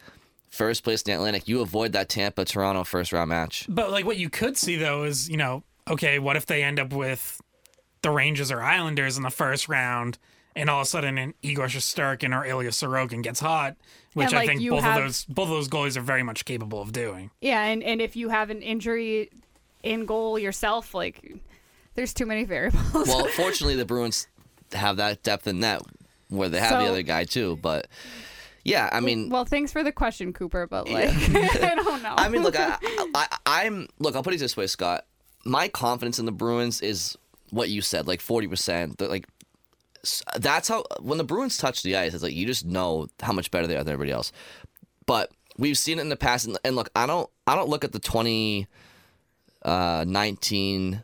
first 0.50 0.84
place 0.84 1.02
in 1.04 1.12
the 1.12 1.16
Atlantic. 1.18 1.48
You 1.48 1.62
avoid 1.62 1.94
that 1.94 2.10
Tampa 2.10 2.44
Toronto 2.44 2.84
first 2.84 3.14
round 3.14 3.30
match. 3.30 3.66
But 3.70 3.92
like 3.92 4.06
what 4.06 4.18
you 4.18 4.30
could 4.30 4.58
see 4.58 4.76
though 4.76 5.04
is, 5.04 5.30
you 5.30 5.38
know, 5.38 5.64
okay, 5.90 6.20
what 6.20 6.36
if 6.36 6.46
they 6.46 6.64
end 6.64 6.80
up 6.80 6.92
with 6.92 7.40
the 8.02 8.10
Rangers 8.12 8.52
or 8.52 8.62
Islanders 8.62 9.16
in 9.18 9.24
the 9.24 9.30
first 9.30 9.70
round, 9.70 10.18
and 10.60 10.70
all 10.70 10.82
of 10.82 10.88
a 10.88 10.90
sudden 10.90 11.18
an 11.18 11.34
Igor 11.42 11.68
Shesterkin 11.68 12.36
or 12.38 12.46
Ilya 12.46 12.70
Sorokin 12.72 13.24
gets 13.24 13.40
hot, 13.40 13.76
which 14.14 14.28
And, 14.30 14.36
I 14.36 14.46
think 14.46 14.68
both 14.70 14.84
have- 14.84 14.98
of 14.98 15.04
those 15.04 15.26
both 15.26 15.46
of 15.50 15.56
those 15.56 15.70
goalies 15.70 15.98
are 15.98 16.02
very 16.02 16.24
much 16.24 16.46
capable 16.46 16.82
of 16.82 16.92
doing. 16.92 17.32
Yeah, 17.42 17.64
and 17.64 17.82
and 17.84 18.02
if 18.02 18.16
you 18.16 18.30
have 18.30 18.50
an 18.50 18.62
injury 18.62 19.30
in 19.84 20.06
goal 20.06 20.38
yourself, 20.38 20.94
like 20.94 21.36
there's 21.96 22.14
too 22.14 22.26
many 22.26 22.44
variables. 22.44 23.08
Well, 23.08 23.26
fortunately, 23.36 23.76
the 23.76 23.86
Bruins 23.86 24.28
have 24.74 24.98
that 24.98 25.24
depth 25.24 25.48
in 25.48 25.60
net 25.62 25.82
where 26.30 26.50
they 26.50 26.60
have 26.60 26.80
the 26.84 26.90
other 26.90 27.02
guy 27.02 27.24
too. 27.24 27.58
But 27.62 27.88
yeah, 28.64 28.90
I 28.92 29.00
mean, 29.00 29.30
well, 29.30 29.46
thanks 29.46 29.72
for 29.72 29.84
the 29.84 29.92
question, 29.92 30.34
Cooper, 30.34 30.68
but 30.68 30.90
like 30.90 31.10
I 31.30 31.74
don't 31.76 32.04
know. 32.04 32.14
I 32.18 32.30
mean, 32.30 32.44
look, 32.44 32.56
I, 32.60 32.78
I, 33.16 33.38
I'm 33.46 33.88
look. 34.00 34.16
I'll 34.16 34.24
put 34.24 34.34
it 34.34 34.40
this 34.40 34.56
way, 34.58 34.68
Scott. 34.68 35.06
My 35.46 35.70
confidence 35.70 36.20
in 36.20 36.26
the 36.26 36.32
Bruins 36.34 36.82
is 36.82 37.18
what 37.52 37.70
you 37.70 37.82
said, 37.82 38.06
like 38.08 38.22
forty 38.22 38.48
percent. 38.48 39.00
Like 39.02 39.26
s- 39.30 39.39
that's 40.38 40.68
how 40.68 40.84
when 41.00 41.18
the 41.18 41.24
Bruins 41.24 41.58
touch 41.58 41.84
the 41.84 41.96
ice, 41.96 42.14
it's 42.14 42.24
like 42.24 42.34
you 42.34 42.46
just 42.46 42.66
know 42.66 43.08
how 43.22 43.34
much 43.34 43.52
better 43.52 43.68
they 43.68 43.76
are 43.76 43.84
than 43.84 43.94
everybody 43.94 44.12
else. 44.12 44.32
But 45.06 45.32
we've 45.58 45.78
seen 45.78 46.00
it 46.00 46.02
in 46.02 46.10
the 46.10 46.16
past, 46.16 46.48
and, 46.48 46.58
and 46.64 46.76
look, 46.76 46.90
I 46.96 47.06
don't, 47.06 47.30
I 47.48 47.56
don't 47.56 47.70
look 47.70 47.84
at 47.84 47.92
the 47.92 48.00
twenty 48.00 48.68
uh, 49.64 50.06
nineteen 50.08 51.04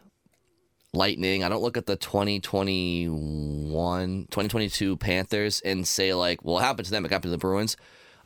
Lightning. 0.95 1.43
I 1.43 1.49
don't 1.49 1.61
look 1.61 1.77
at 1.77 1.85
the 1.85 1.95
2021, 1.95 4.27
2022 4.31 4.97
Panthers 4.97 5.61
and 5.61 5.87
say 5.87 6.13
like, 6.13 6.43
well, 6.43 6.55
what 6.55 6.63
happened 6.63 6.85
to 6.85 6.91
them? 6.91 7.05
It 7.05 7.11
happened 7.11 7.29
to 7.29 7.31
the 7.31 7.37
Bruins. 7.37 7.77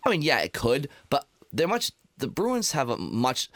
I 0.05 0.09
mean, 0.09 0.21
yeah, 0.21 0.39
it 0.39 0.53
could, 0.53 0.87
but 1.09 1.27
they're 1.51 1.67
much. 1.67 1.91
The 2.17 2.27
Bruins 2.27 2.71
have 2.71 2.89
a 2.89 2.97
much. 2.97 3.49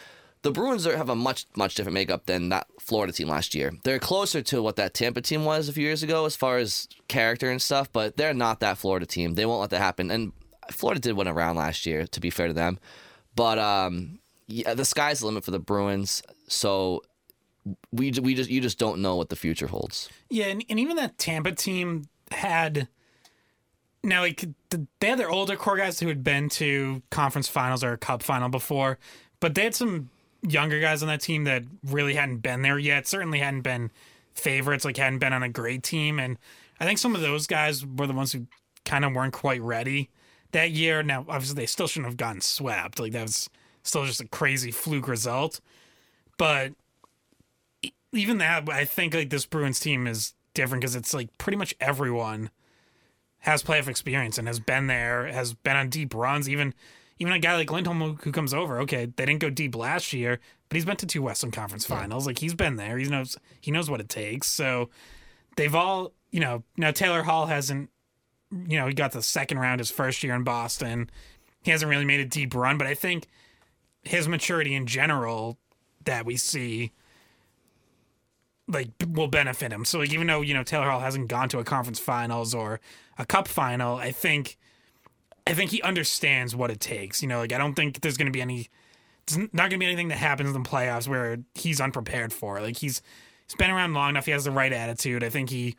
The 0.44 0.52
Bruins 0.52 0.86
are, 0.86 0.96
have 0.96 1.10
a 1.10 1.16
much 1.16 1.46
much 1.56 1.76
different 1.76 1.94
makeup 1.94 2.26
than 2.26 2.50
that 2.50 2.68
Florida 2.80 3.12
team 3.14 3.30
last 3.30 3.56
year. 3.56 3.72
They're 3.84 4.00
closer 4.00 4.42
to 4.44 4.62
what 4.62 4.76
that 4.76 4.94
Tampa 4.94 5.22
team 5.22 5.46
was 5.46 5.68
a 5.68 5.74
few 5.74 5.84
years 5.84 6.04
ago 6.04 6.26
as 6.26 6.36
far 6.36 6.58
as 6.58 6.88
character 7.08 7.50
and 7.50 7.62
stuff, 7.62 7.92
but 7.92 8.18
they're 8.18 8.34
not 8.34 8.60
that 8.60 8.78
Florida 8.78 9.06
team. 9.06 9.36
They 9.36 9.46
won't 9.46 9.62
let 9.62 9.70
that 9.72 9.80
happen. 9.80 10.12
And 10.12 10.34
Florida 10.72 11.00
did 11.00 11.14
win 11.14 11.28
a 11.28 11.34
round 11.34 11.58
last 11.58 11.86
year, 11.86 12.06
to 12.08 12.20
be 12.20 12.30
fair 12.30 12.48
to 12.48 12.54
them. 12.54 12.78
But 13.36 13.58
um, 13.58 14.20
yeah, 14.48 14.74
the 14.74 14.86
sky's 14.86 15.22
the 15.22 15.26
limit 15.28 15.44
for 15.44 15.52
the 15.52 15.60
Bruins. 15.60 16.22
So 16.48 17.02
we 17.92 18.12
we 18.12 18.36
just 18.36 18.50
you 18.50 18.62
just 18.62 18.78
don't 18.78 19.02
know 19.02 19.16
what 19.16 19.30
the 19.30 19.36
future 19.36 19.68
holds. 19.68 20.10
Yeah, 20.30 20.48
and, 20.48 20.64
and 20.70 20.80
even 20.80 20.98
that 20.98 21.18
Tampa 21.18 21.54
team 21.54 22.06
had 22.32 22.88
now 24.04 24.22
like 24.22 24.46
they 25.00 25.08
had 25.08 25.20
their 25.20 25.30
older 25.30 25.56
core 25.56 25.78
guys 25.78 26.00
who 26.00 26.08
had 26.08 26.24
been 26.24 26.50
to 26.50 27.02
conference 27.10 27.48
finals 27.48 27.84
or 27.84 27.94
a 27.94 27.98
cup 27.98 28.22
final 28.22 28.50
before, 28.50 29.00
but 29.40 29.56
they 29.56 29.64
had 29.64 29.76
some 29.76 30.10
younger 30.48 30.80
guys 30.80 31.02
on 31.02 31.08
that 31.08 31.22
team 31.22 31.46
that 31.46 31.64
really 31.86 32.16
hadn't 32.16 32.38
been 32.38 32.62
there 32.62 32.80
yet. 32.80 33.08
Certainly 33.08 33.40
hadn't 33.40 33.62
been 33.62 33.92
favorites, 34.34 34.86
like 34.86 34.98
hadn't 34.98 35.20
been 35.20 35.34
on 35.34 35.44
a 35.44 35.50
great 35.50 35.84
team, 35.84 36.20
and 36.20 36.38
I 36.80 36.86
think 36.86 37.00
some 37.00 37.16
of 37.16 37.22
those 37.22 37.48
guys 37.48 37.86
were 37.86 38.08
the 38.08 38.14
ones 38.14 38.32
who 38.32 38.48
kind 38.86 39.06
of 39.06 39.14
weren't 39.14 39.34
quite 39.34 39.62
ready 39.62 40.10
that 40.52 40.72
year. 40.72 41.04
Now, 41.04 41.26
obviously, 41.30 41.56
they 41.56 41.66
still 41.66 41.88
shouldn't 41.88 42.08
have 42.10 42.18
gotten 42.18 42.42
swept. 42.42 43.00
Like 43.00 43.12
that 43.14 43.22
was 43.24 43.50
still 43.84 44.06
just 44.06 44.22
a 44.22 44.28
crazy 44.28 44.72
fluke 44.72 45.08
result, 45.08 45.60
but 46.38 46.74
even 48.12 48.38
that, 48.38 48.70
I 48.70 48.86
think 48.86 49.14
like 49.14 49.30
this 49.30 49.46
Bruins 49.46 49.80
team 49.80 50.08
is 50.08 50.34
different 50.54 50.82
because 50.82 50.96
it's 50.96 51.14
like 51.14 51.36
pretty 51.38 51.58
much 51.58 51.74
everyone 51.80 52.50
has 53.40 53.64
playoff 53.64 53.88
experience 53.88 54.38
and 54.38 54.48
has 54.48 54.60
been 54.60 54.88
there, 54.88 55.28
has 55.28 55.54
been 55.54 55.76
on 55.76 55.90
deep 55.90 56.14
runs. 56.14 56.48
Even 56.48 56.74
even 57.24 57.34
a 57.34 57.40
guy 57.40 57.56
like 57.56 57.72
Lindholm 57.72 58.18
who, 58.22 58.32
comes 58.34 58.54
over, 58.54 58.82
okay, 58.82 59.06
they 59.06 59.26
didn't 59.26 59.40
go 59.40 59.50
deep 59.50 59.76
last 59.78 60.12
year, 60.12 60.42
but 60.68 60.76
he's 60.76 60.84
been 60.84 60.98
to 60.98 61.06
two 61.06 61.22
Western 61.22 61.52
Conference 61.52 61.86
Finals. 61.86 62.28
Like 62.28 62.40
he's 62.40 62.54
been 62.54 62.76
there. 62.76 62.98
He 62.98 63.06
knows 63.08 63.38
he 63.62 63.72
knows 63.72 63.90
what 63.90 64.02
it 64.02 64.10
takes. 64.10 64.48
So 64.48 64.90
they've 65.56 65.74
all, 65.74 66.12
you 66.32 66.42
know, 66.42 66.64
now 66.76 66.92
Taylor 66.92 67.24
Hall 67.24 67.46
hasn't, 67.46 67.90
you 68.52 68.78
know, 68.78 68.88
he 68.88 68.94
got 68.94 69.14
the 69.14 69.22
second 69.22 69.58
round 69.58 69.80
his 69.80 69.90
first 69.90 70.22
year 70.22 70.36
in 70.36 70.44
Boston. 70.44 71.10
He 71.62 71.72
hasn't 71.72 71.90
really 71.90 72.04
made 72.04 72.20
a 72.20 72.26
deep 72.26 72.54
run, 72.54 72.78
but 72.78 72.88
I 72.88 72.94
think 72.94 73.28
his 74.02 74.28
maturity 74.28 74.76
in 74.76 74.86
general 74.86 75.58
that 76.04 76.26
we 76.26 76.36
see 76.36 76.92
like 78.68 78.90
will 79.08 79.30
benefit 79.30 79.72
him. 79.72 79.86
So 79.86 80.00
like 80.00 80.12
even 80.12 80.28
though 80.28 80.42
you 80.42 80.54
know 80.54 80.64
Taylor 80.64 80.90
Hall 80.90 81.00
hasn't 81.00 81.30
gone 81.30 81.48
to 81.50 81.60
a 81.60 81.64
conference 81.64 82.00
finals 82.00 82.54
or 82.54 82.82
a 83.18 83.26
cup 83.26 83.48
final, 83.48 83.96
I 83.96 84.12
think 84.12 84.58
I 85.46 85.54
think 85.54 85.72
he 85.72 85.82
understands 85.82 86.56
what 86.56 86.72
it 86.72 86.80
takes. 86.80 87.22
You 87.22 87.28
know, 87.28 87.40
like 87.40 87.54
I 87.54 87.58
don't 87.58 87.74
think 87.74 88.02
there's 88.02 88.18
going 88.18 88.28
to 88.28 88.32
be 88.32 88.42
any. 88.42 88.70
It's 89.24 89.38
not 89.38 89.54
going 89.54 89.72
to 89.72 89.78
be 89.78 89.86
anything 89.86 90.10
that 90.10 90.18
happens 90.18 90.54
in 90.54 90.62
the 90.62 90.68
playoffs 90.70 91.08
where 91.08 91.38
he's 91.56 91.80
unprepared 91.80 92.34
for. 92.34 92.60
Like 92.62 92.78
he's 92.78 93.02
he's 93.48 93.56
been 93.56 93.72
around 93.72 93.94
long 93.94 94.12
enough. 94.12 94.26
He 94.26 94.32
has 94.32 94.44
the 94.44 94.52
right 94.52 94.72
attitude. 94.72 95.24
I 95.24 95.30
think 95.30 95.50
he 95.50 95.76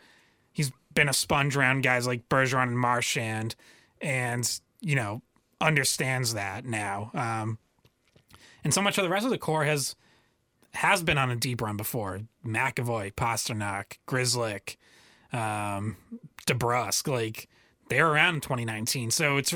he's 0.53 0.71
been 0.95 1.09
a 1.09 1.13
sponge 1.13 1.57
around 1.57 1.83
guys 1.83 2.07
like 2.07 2.29
Bergeron 2.29 2.69
and 2.69 2.79
Marchand, 2.79 3.55
and 4.01 4.61
you 4.81 4.97
know 4.97 5.23
understands 5.61 6.35
that 6.35 6.65
now. 6.65 7.11
Um, 7.15 7.59
and 8.63 8.73
so 8.73 8.83
much 8.83 8.99
of 8.99 9.05
the 9.05 9.11
rest 9.11 9.25
of 9.25 9.31
the 9.31 9.39
core 9.39 9.65
has 9.65 9.95
has 10.73 11.03
been 11.03 11.19
on 11.19 11.31
a 11.31 11.37
deep 11.37 11.61
run 11.61 11.77
before. 11.77 12.21
McAvoy, 12.45 13.13
Pastrnak, 13.13 13.99
Grzelcyk, 14.09 14.77
um, 15.33 15.97
DeBrusk, 16.47 17.07
like 17.09 17.49
they're 17.89 18.09
around 18.09 18.37
in 18.37 18.41
2019. 18.41 19.11
So 19.11 19.37
it's 19.37 19.53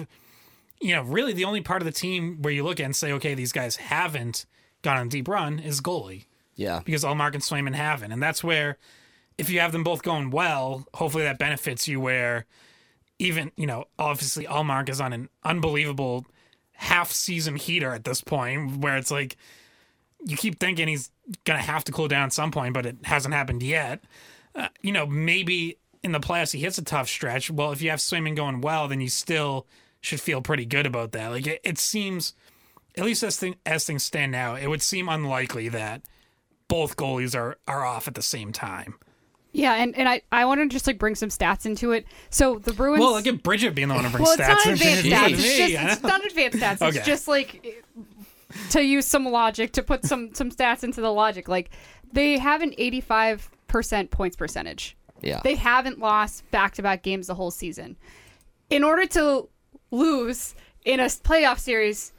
you 0.80 0.94
know 0.94 1.02
really 1.02 1.32
the 1.32 1.44
only 1.44 1.60
part 1.60 1.82
of 1.82 1.86
the 1.86 1.92
team 1.92 2.38
where 2.42 2.52
you 2.52 2.64
look 2.64 2.80
at 2.80 2.84
and 2.84 2.96
say, 2.96 3.12
okay, 3.12 3.34
these 3.34 3.52
guys 3.52 3.76
haven't 3.76 4.46
gone 4.82 4.96
on 4.96 5.06
a 5.06 5.10
deep 5.10 5.26
run 5.28 5.58
is 5.58 5.80
goalie 5.80 6.26
Yeah. 6.54 6.80
because 6.84 7.02
Ullmark 7.04 7.34
and 7.34 7.42
Swayman 7.42 7.74
haven't, 7.74 8.12
and 8.12 8.22
that's 8.22 8.44
where 8.44 8.78
if 9.36 9.50
you 9.50 9.60
have 9.60 9.72
them 9.72 9.84
both 9.84 10.02
going 10.02 10.30
well, 10.30 10.86
hopefully 10.94 11.24
that 11.24 11.38
benefits 11.38 11.86
you. 11.88 12.00
Where 12.00 12.46
even 13.18 13.50
you 13.56 13.66
know 13.66 13.84
obviously 13.98 14.44
Ullmark 14.46 14.88
is 14.88 15.00
on 15.00 15.12
an 15.12 15.28
unbelievable 15.44 16.26
half 16.72 17.10
season 17.10 17.56
heater 17.56 17.92
at 17.92 18.04
this 18.04 18.20
point, 18.20 18.76
where 18.78 18.96
it's 18.96 19.10
like 19.10 19.36
you 20.24 20.36
keep 20.36 20.58
thinking 20.58 20.88
he's 20.88 21.10
gonna 21.44 21.58
have 21.60 21.84
to 21.84 21.92
cool 21.92 22.08
down 22.08 22.24
at 22.24 22.32
some 22.32 22.50
point, 22.50 22.74
but 22.74 22.86
it 22.86 22.96
hasn't 23.04 23.34
happened 23.34 23.62
yet. 23.62 24.02
Uh, 24.54 24.68
you 24.82 24.92
know 24.92 25.06
maybe 25.06 25.76
in 26.02 26.12
the 26.12 26.20
playoffs 26.20 26.52
he 26.52 26.60
hits 26.60 26.78
a 26.78 26.84
tough 26.84 27.08
stretch. 27.08 27.50
Well, 27.50 27.72
if 27.72 27.82
you 27.82 27.90
have 27.90 27.98
Swayman 27.98 28.36
going 28.36 28.60
well, 28.60 28.88
then 28.88 29.00
you 29.00 29.08
still 29.08 29.66
should 30.00 30.20
feel 30.20 30.40
pretty 30.40 30.64
good 30.64 30.86
about 30.86 31.12
that. 31.12 31.28
Like 31.28 31.46
it, 31.46 31.60
it 31.64 31.78
seems, 31.78 32.34
at 32.96 33.04
least 33.04 33.22
as 33.22 33.36
thing, 33.36 33.56
as 33.66 33.84
things 33.84 34.02
stand 34.02 34.32
now, 34.32 34.54
it 34.54 34.68
would 34.68 34.82
seem 34.82 35.08
unlikely 35.08 35.68
that 35.70 36.02
both 36.68 36.96
goalies 36.96 37.34
are 37.34 37.58
are 37.66 37.84
off 37.84 38.06
at 38.06 38.14
the 38.14 38.22
same 38.22 38.52
time. 38.52 38.94
Yeah, 39.52 39.74
and, 39.74 39.96
and 39.96 40.08
I, 40.08 40.20
I 40.30 40.44
want 40.44 40.60
to 40.60 40.68
just 40.68 40.86
like 40.86 40.98
bring 40.98 41.14
some 41.14 41.30
stats 41.30 41.64
into 41.64 41.92
it. 41.92 42.06
So 42.30 42.58
the 42.58 42.72
Bruins. 42.72 43.00
Well, 43.00 43.12
look 43.12 43.26
at 43.26 43.42
Bridget 43.42 43.74
being 43.74 43.88
the 43.88 43.94
one 43.94 44.04
to 44.04 44.10
bring 44.10 44.22
well, 44.22 44.34
it's 44.34 44.42
stats. 44.42 44.48
not 44.48 44.66
in. 44.66 44.72
advanced 44.72 45.04
stats. 45.04 45.30
It's, 45.30 45.42
just, 45.42 45.92
it's 45.92 46.02
not 46.02 46.24
advanced 46.24 46.58
stats. 46.58 46.82
Okay. 46.82 46.98
It's 46.98 47.06
just 47.06 47.28
like 47.28 47.84
to 48.70 48.82
use 48.82 49.06
some 49.06 49.24
logic 49.26 49.72
to 49.72 49.82
put 49.82 50.04
some 50.04 50.34
some 50.34 50.50
stats 50.50 50.84
into 50.84 51.00
the 51.00 51.12
logic. 51.12 51.48
Like 51.48 51.70
they 52.12 52.38
have 52.38 52.60
an 52.62 52.74
85 52.76 53.50
percent 53.68 54.10
points 54.10 54.36
percentage. 54.36 54.97
Yeah. 55.20 55.40
They 55.42 55.54
haven't 55.54 55.98
lost 55.98 56.48
back 56.50 56.74
to 56.74 56.82
back 56.82 57.02
games 57.02 57.26
the 57.26 57.34
whole 57.34 57.50
season. 57.50 57.96
In 58.70 58.84
order 58.84 59.06
to 59.06 59.48
lose 59.90 60.54
in 60.84 61.00
a 61.00 61.06
playoff 61.06 61.58
series, 61.58 62.12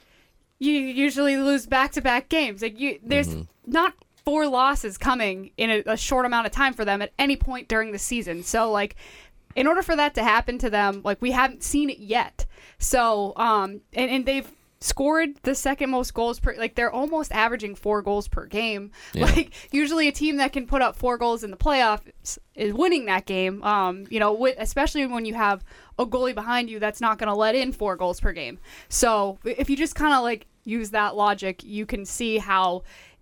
you 0.60 0.74
usually 0.74 1.38
lose 1.38 1.66
back 1.66 1.92
to 1.94 2.02
back 2.02 2.30
games. 2.30 2.62
Like 2.62 2.80
you, 2.80 3.00
there's 3.04 3.36
not 3.66 3.94
four 4.26 4.48
losses 4.48 4.98
coming 4.98 5.52
in 5.58 5.70
a, 5.70 5.84
a 5.86 5.98
short 5.98 6.26
amount 6.26 6.46
of 6.46 6.52
time 6.52 6.74
for 6.74 6.86
them 6.86 7.02
at 7.02 7.14
any 7.18 7.36
point 7.36 7.68
during 7.68 7.92
the 7.92 8.00
season. 8.00 8.44
So 8.44 8.72
like, 8.72 8.96
in 9.56 9.66
order 9.68 9.82
for 9.82 9.96
that 9.96 10.14
to 10.16 10.24
happen 10.24 10.58
to 10.60 10.70
them, 10.70 11.02
like 11.04 11.22
we 11.22 11.32
haven't 11.32 11.64
seen 11.64 11.90
it 11.90 12.00
yet. 12.00 12.46
So 12.78 13.34
um, 13.36 13.82
and, 13.94 14.12
and 14.12 14.26
they've 14.26 14.50
scored 14.82 15.36
the 15.44 15.54
second 15.54 15.90
most 15.90 16.14
goals 16.14 16.40
per 16.40 16.56
like 16.56 16.76
they're 16.76 16.92
almost 16.92 17.32
averaging 17.34 17.76
four 17.76 18.02
goals 18.02 18.28
per 18.30 18.46
game 18.46 18.92
Yeah. 19.14 19.26
like 19.36 19.54
usually 19.72 20.08
a 20.08 20.12
team 20.12 20.38
that 20.38 20.54
can 20.54 20.68
put 20.68 20.82
up 20.82 20.96
four 20.96 21.18
goals 21.18 21.44
in 21.44 21.52
the 21.52 21.58
playoffs 21.58 22.38
is 22.56 22.74
winning 22.74 23.06
that 23.06 23.26
game 23.26 23.62
um 23.64 24.06
you 24.10 24.20
know 24.20 24.32
with, 24.32 24.56
especially 24.58 25.06
when 25.06 25.26
you 25.26 25.34
have 25.34 25.66
a 25.98 26.06
goalie 26.06 26.34
behind 26.36 26.70
you 26.70 26.80
that's 26.80 27.02
not 27.02 27.18
going 27.18 27.28
to 27.28 27.36
let 27.36 27.56
in 27.56 27.74
four 27.74 27.98
goals 27.98 28.22
per 28.22 28.32
game 28.32 28.58
so 28.88 29.38
if 29.44 29.70
you 29.70 29.76
just 29.76 29.96
kind 29.96 30.14
of 30.14 30.24
like 30.24 30.48
use 30.64 30.92
that 30.92 31.16
logic 31.16 31.62
you 31.64 31.86
can 31.86 32.06
see 32.06 32.38
how 32.38 32.82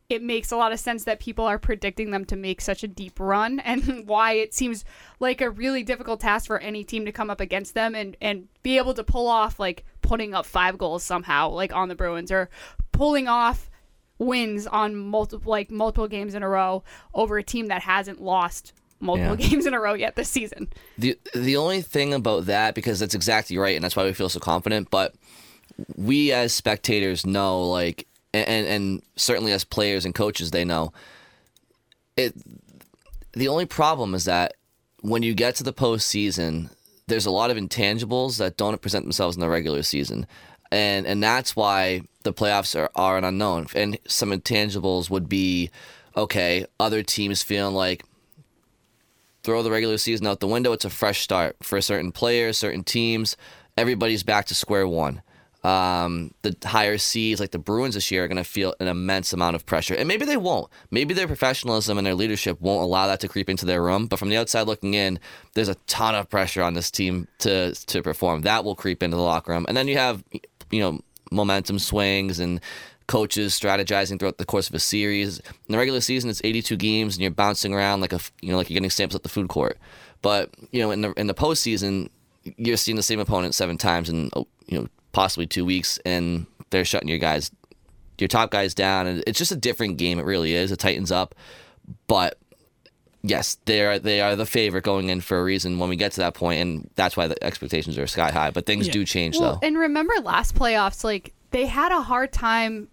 it 0.09 0.23
makes 0.23 0.51
a 0.51 0.55
lot 0.55 0.71
of 0.71 0.79
sense 0.79 1.03
that 1.03 1.19
people 1.19 1.43
are 1.45 1.59
predicting 1.59 2.11
them 2.11 2.23
to 2.23 2.35
make 2.37 2.61
such 2.61 2.81
a 2.83 2.87
deep 2.87 3.19
run 3.19 3.59
and 3.65 4.07
why 4.07 4.33
it 4.33 4.53
seems 4.53 4.85
like 5.19 5.41
a 5.41 5.49
really 5.49 5.83
difficult 5.83 6.19
task 6.19 6.47
for 6.47 6.59
any 6.59 6.83
team 6.83 7.03
to 7.05 7.11
come 7.11 7.29
up 7.29 7.41
against 7.41 7.73
them 7.73 7.95
and, 7.95 8.15
and 8.21 8.47
be 8.63 8.77
able 8.77 8.93
to 8.93 9.03
pull 9.03 9.27
off 9.27 9.59
like 9.59 9.83
putting 10.07 10.33
up 10.33 10.45
five 10.45 10.77
goals 10.77 11.03
somehow 11.03 11.49
like 11.49 11.73
on 11.73 11.89
the 11.89 11.95
Bruins 11.95 12.31
or 12.31 12.49
pulling 12.91 13.27
off 13.27 13.69
wins 14.19 14.65
on 14.65 14.95
multiple 14.95 15.49
like 15.51 15.69
multiple 15.69 16.07
games 16.07 16.33
in 16.33 16.41
a 16.43 16.49
row 16.49 16.83
over 17.13 17.37
a 17.37 17.43
team 17.43 17.67
that 17.67 17.81
hasn't 17.83 18.21
lost 18.21 18.73
multiple 18.99 19.35
Yeah. 19.39 19.49
games 19.49 19.65
in 19.67 19.73
a 19.75 19.79
row 19.79 19.93
yet 19.93 20.15
this 20.15 20.29
season. 20.29 20.69
The 20.97 21.17
the 21.35 21.57
only 21.57 21.81
thing 21.81 22.13
about 22.13 22.45
that, 22.47 22.73
because 22.73 22.99
that's 22.99 23.13
exactly 23.13 23.57
right, 23.57 23.75
and 23.75 23.83
that's 23.83 23.95
why 23.95 24.05
we 24.05 24.13
feel 24.13 24.29
so 24.29 24.39
confident. 24.39 24.89
But 24.89 25.13
we 25.95 26.31
as 26.31 26.53
spectators 26.53 27.25
know, 27.25 27.61
like, 27.69 28.07
and 28.33 28.65
and 28.67 29.01
certainly 29.15 29.51
as 29.51 29.63
players 29.63 30.05
and 30.05 30.15
coaches, 30.15 30.49
they 30.51 30.65
know 30.65 30.93
it. 32.15 32.33
The 33.33 33.47
only 33.49 33.65
problem 33.67 34.15
is 34.15 34.25
that 34.25 34.53
when 35.01 35.21
you 35.21 35.35
get 35.35 35.53
to 35.55 35.63
the 35.63 35.73
postseason, 35.73 36.71
there's 37.07 37.25
a 37.25 37.31
lot 37.31 37.51
of 37.51 37.57
intangibles 37.57 38.37
that 38.37 38.57
don't 38.57 38.81
present 38.81 39.05
themselves 39.05 39.35
in 39.35 39.41
the 39.41 39.49
regular 39.49 39.83
season, 39.83 40.27
and 40.71 41.07
and 41.07 41.23
that's 41.23 41.55
why 41.55 42.01
the 42.23 42.33
playoffs 42.33 42.77
are, 42.77 42.89
are 42.95 43.17
an 43.17 43.23
unknown. 43.23 43.67
And 43.73 43.97
some 44.07 44.31
intangibles 44.31 45.09
would 45.09 45.29
be, 45.29 45.71
okay, 46.15 46.65
other 46.79 47.03
teams 47.03 47.41
feeling 47.41 47.73
like 47.73 48.03
throw 49.43 49.63
the 49.63 49.71
regular 49.71 49.97
season 49.97 50.27
out 50.27 50.41
the 50.41 50.47
window. 50.47 50.73
It's 50.73 50.85
a 50.85 50.89
fresh 50.89 51.21
start 51.21 51.55
for 51.61 51.79
certain 51.79 52.11
players, 52.11 52.57
certain 52.57 52.83
teams. 52.83 53.37
Everybody's 53.77 54.23
back 54.23 54.45
to 54.47 54.55
square 54.55 54.87
one. 54.87 55.21
Um, 55.63 56.33
the 56.43 56.55
higher 56.63 56.97
seeds, 56.97 57.39
like 57.39 57.51
the 57.51 57.59
Bruins 57.59 57.95
this 57.95 58.11
year, 58.11 58.23
are 58.23 58.27
going 58.27 58.37
to 58.37 58.43
feel 58.43 58.73
an 58.79 58.87
immense 58.87 59.33
amount 59.33 59.55
of 59.55 59.65
pressure. 59.65 59.95
And 59.95 60.07
maybe 60.07 60.25
they 60.25 60.37
won't. 60.37 60.69
Maybe 60.91 61.13
their 61.13 61.27
professionalism 61.27 61.97
and 61.97 62.07
their 62.07 62.13
leadership 62.13 62.61
won't 62.61 62.83
allow 62.83 63.07
that 63.07 63.19
to 63.21 63.27
creep 63.27 63.49
into 63.49 63.65
their 63.65 63.83
room. 63.83 64.05
But 64.05 64.19
from 64.19 64.29
the 64.29 64.37
outside 64.37 64.67
looking 64.67 64.93
in, 64.93 65.19
there's 65.55 65.67
a 65.67 65.75
ton 65.87 66.15
of 66.15 66.29
pressure 66.29 66.61
on 66.63 66.73
this 66.73 66.91
team 66.91 67.27
to 67.39 67.73
to 67.73 68.01
perform. 68.01 68.41
That 68.41 68.63
will 68.63 68.75
creep 68.75 69.03
into 69.03 69.17
the 69.17 69.23
locker 69.23 69.51
room. 69.51 69.65
And 69.67 69.75
then 69.75 69.87
you 69.87 69.97
have, 69.97 70.23
you 70.71 70.79
know, 70.79 71.01
momentum 71.31 71.79
swings 71.79 72.39
and 72.39 72.61
coaches 73.07 73.57
strategizing 73.57 74.19
throughout 74.19 74.37
the 74.37 74.45
course 74.45 74.69
of 74.69 74.75
a 74.75 74.79
series. 74.79 75.39
In 75.39 75.71
the 75.71 75.77
regular 75.77 76.01
season, 76.01 76.29
it's 76.29 76.41
82 76.43 76.75
games, 76.75 77.15
and 77.15 77.21
you're 77.21 77.31
bouncing 77.31 77.73
around 77.73 78.01
like 78.01 78.13
a 78.13 78.19
you 78.41 78.51
know 78.51 78.57
like 78.57 78.69
you're 78.69 78.75
getting 78.75 78.89
stamps 78.89 79.15
at 79.15 79.23
the 79.23 79.29
food 79.29 79.47
court. 79.47 79.77
But 80.21 80.53
you 80.71 80.81
know 80.81 80.91
in 80.91 81.01
the 81.01 81.13
in 81.13 81.27
the 81.27 81.33
postseason, 81.33 82.09
you're 82.43 82.77
seeing 82.77 82.97
the 82.97 83.03
same 83.03 83.19
opponent 83.19 83.55
seven 83.55 83.77
times 83.77 84.09
in 84.09 84.29
you 84.67 84.79
know 84.79 84.87
possibly 85.11 85.47
two 85.47 85.65
weeks, 85.65 85.99
and 86.05 86.45
they're 86.69 86.85
shutting 86.85 87.09
your 87.09 87.17
guys, 87.17 87.51
your 88.19 88.27
top 88.27 88.51
guys 88.51 88.73
down, 88.73 89.07
and 89.07 89.23
it's 89.27 89.37
just 89.37 89.51
a 89.51 89.55
different 89.55 89.97
game. 89.97 90.19
It 90.19 90.25
really 90.25 90.53
is. 90.53 90.71
It 90.71 90.77
tightens 90.79 91.11
up, 91.11 91.35
but. 92.07 92.37
Yes, 93.23 93.57
they 93.65 93.83
are 93.83 93.99
they 93.99 94.21
are 94.21 94.35
the 94.37 94.45
favorite 94.45 94.83
going 94.85 95.09
in 95.09 95.19
for 95.21 95.39
a 95.39 95.43
reason 95.43 95.79
when 95.79 95.89
we 95.89 95.95
get 95.97 96.13
to 96.13 96.21
that 96.21 96.33
point, 96.33 96.61
and 96.61 96.89
that's 96.95 97.17
why 97.17 97.27
the 97.27 97.43
expectations 97.43 97.97
are 97.97 98.07
sky 98.07 98.31
high. 98.31 98.51
But 98.51 98.65
things 98.65 98.87
Yeah. 98.87 98.93
do 98.93 99.05
change 99.05 99.37
Well, 99.37 99.53
though. 99.59 99.67
and 99.67 99.77
remember 99.77 100.13
last 100.23 100.55
playoffs, 100.55 101.03
like 101.03 101.33
they 101.51 101.65
had 101.65 101.91
a 101.91 101.99
hard 102.01 102.31
time 102.31 102.87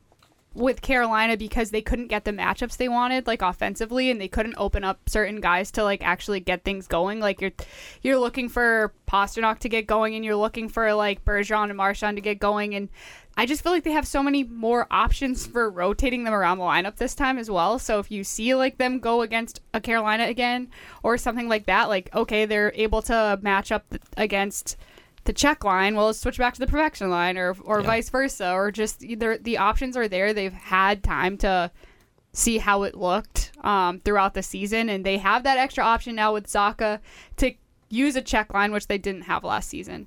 with 0.55 0.83
Carolina 0.83 1.37
because 1.37 1.71
they 1.71 1.83
couldn't 1.83 2.07
get 2.07 2.25
the 2.25 2.33
matchups 2.33 2.77
they 2.77 2.89
wanted, 2.89 3.27
like 3.27 3.43
offensively, 3.43 4.11
and 4.11 4.21
they 4.21 4.29
couldn't 4.29 4.55
open 4.57 4.85
up 4.85 5.09
certain 5.09 5.41
guys 5.41 5.71
to 5.73 5.83
like 5.83 6.03
actually 6.05 6.41
get 6.41 6.65
things 6.65 6.87
going. 6.87 7.21
Like 7.21 7.41
you're 7.41 7.53
you're 8.03 8.19
looking 8.19 8.49
for 8.49 8.93
Pastrnak 9.09 9.59
to 9.61 9.69
get 9.69 9.87
going, 9.87 10.15
and 10.15 10.25
you're 10.25 10.37
looking 10.37 10.69
for 10.69 10.95
like 10.95 11.25
Bergeron 11.25 11.71
and 11.71 11.77
Marchand 11.77 12.17
to 12.17 12.23
get 12.23 12.39
going, 12.39 12.75
and 12.75 12.89
I 13.37 13.47
just 13.47 13.63
feel 13.63 13.73
like 13.73 13.83
they 13.83 13.91
have 13.91 14.07
so 14.07 14.23
many 14.23 14.45
more 14.45 14.87
options 14.93 15.45
for 15.45 15.69
rotating 15.69 16.23
them 16.23 16.35
around 16.35 16.59
the 16.59 16.65
lineup 16.65 16.97
this 16.97 17.17
time 17.17 17.37
as 17.37 17.51
well. 17.51 17.81
So 17.81 17.99
if 17.99 18.11
you 18.11 18.23
see 18.23 18.55
like 18.55 18.79
them 18.79 19.01
go 19.01 19.23
against 19.23 19.61
a 19.73 19.81
Carolina 19.81 20.27
again 20.27 20.71
or 21.03 21.19
something 21.19 21.49
like 21.49 21.67
that, 21.67 21.89
like 21.89 22.15
okay, 22.15 22.45
they're 22.45 22.73
able 22.77 23.03
to 23.03 23.39
match 23.43 23.73
up 23.73 23.85
against 24.17 24.77
the 25.25 25.33
check 25.33 25.65
line, 25.65 25.95
well, 25.97 26.07
let's 26.07 26.19
switch 26.21 26.39
back 26.39 26.55
to 26.55 26.61
the 26.61 26.67
perfection 26.67 27.11
line, 27.11 27.37
or 27.39 27.57
or 27.63 27.81
Yeah. 27.81 27.87
vice 27.87 28.11
versa, 28.11 28.53
or 28.53 28.71
just 28.71 29.03
either 29.03 29.39
the 29.39 29.59
options 29.59 29.97
are 29.97 30.09
there. 30.09 30.33
They've 30.33 30.53
had 30.53 31.03
time 31.03 31.37
to 31.39 31.71
see 32.33 32.59
how 32.59 32.83
it 32.83 32.95
looked 32.97 33.53
um, 33.63 34.01
throughout 34.01 34.35
the 34.35 34.43
season, 34.43 34.89
and 34.89 35.05
they 35.07 35.19
have 35.19 35.43
that 35.45 35.57
extra 35.59 35.85
option 35.85 36.15
now 36.15 36.33
with 36.33 36.47
Zacha 36.47 36.99
to 37.37 37.53
use 37.91 38.17
a 38.17 38.23
check 38.23 38.53
line, 38.53 38.73
which 38.73 38.87
they 38.89 38.99
didn't 38.99 39.23
have 39.23 39.45
last 39.45 39.69
season. 39.69 40.07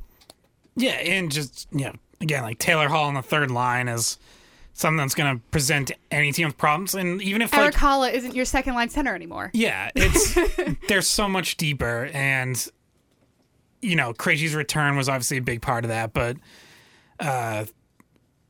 Yeah, 0.75 0.91
and 0.91 1.32
just 1.32 1.67
you 1.71 1.86
know, 1.86 1.93
again, 2.21 2.43
like 2.43 2.60
Taylor 2.60 2.89
Hall 2.89 3.06
on 3.06 3.13
the 3.15 3.21
third 3.21 3.49
line 3.49 3.88
is 3.88 4.17
something 4.73 4.97
that's 4.97 5.15
going 5.15 5.36
to 5.38 5.41
present 5.49 5.91
any 6.12 6.32
team 6.32 6.45
with 6.45 6.58
problems. 6.58 6.93
And 6.93 7.19
even 7.23 7.41
if 7.41 7.51
Eric 7.51 7.73
like, 7.73 7.82
Haula 7.82 8.13
isn't 8.13 8.36
your 8.36 8.45
second 8.45 8.75
line 8.75 8.89
center 8.89 9.15
anymore. 9.15 9.49
yeah, 9.56 9.89
it's 9.95 10.38
they're 10.88 11.01
so 11.01 11.27
much 11.27 11.58
deeper, 11.58 12.12
and 12.13 12.67
you 13.82 13.96
know, 13.96 14.13
Krejci's 14.13 14.56
return 14.56 14.98
was 14.98 15.10
obviously 15.10 15.38
a 15.38 15.42
big 15.42 15.62
part 15.62 15.84
of 15.84 15.90
that. 15.90 16.13
But 16.13 16.38
uh, 17.20 17.66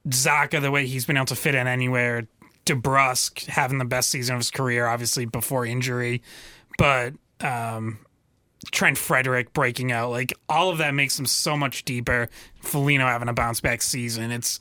Zacha, 0.08 0.62
the 0.62 0.72
way 0.72 0.88
he's 0.88 1.06
been 1.06 1.18
able 1.18 1.26
to 1.28 1.36
fit 1.36 1.56
in 1.56 1.68
anywhere, 1.68 2.28
DeBrusk 2.66 3.46
having 3.46 3.78
the 3.78 3.86
best 3.86 4.10
season 4.10 4.36
of 4.36 4.40
his 4.40 4.52
career, 4.52 4.88
obviously 4.88 5.26
before 5.26 5.66
injury, 5.66 6.22
but 6.78 7.14
um, 7.42 8.00
Trent 8.72 8.98
Frederic 8.98 9.54
breaking 9.54 9.92
out, 9.92 10.12
like 10.12 10.34
all 10.50 10.70
of 10.70 10.78
that 10.80 10.94
makes 10.94 11.18
them 11.18 11.26
so 11.26 11.56
much 11.56 11.86
deeper. 11.86 12.30
Foligno 12.62 13.06
having 13.06 13.30
a 13.30 13.34
bounce 13.34 13.62
back 13.62 13.82
season. 13.82 14.32
It's 14.32 14.60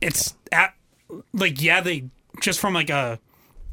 it's 0.00 0.34
at, 0.52 0.74
like 1.32 1.60
yeah, 1.60 1.80
they 1.80 2.08
just 2.40 2.60
from 2.60 2.74
like 2.74 2.90
a 2.90 3.18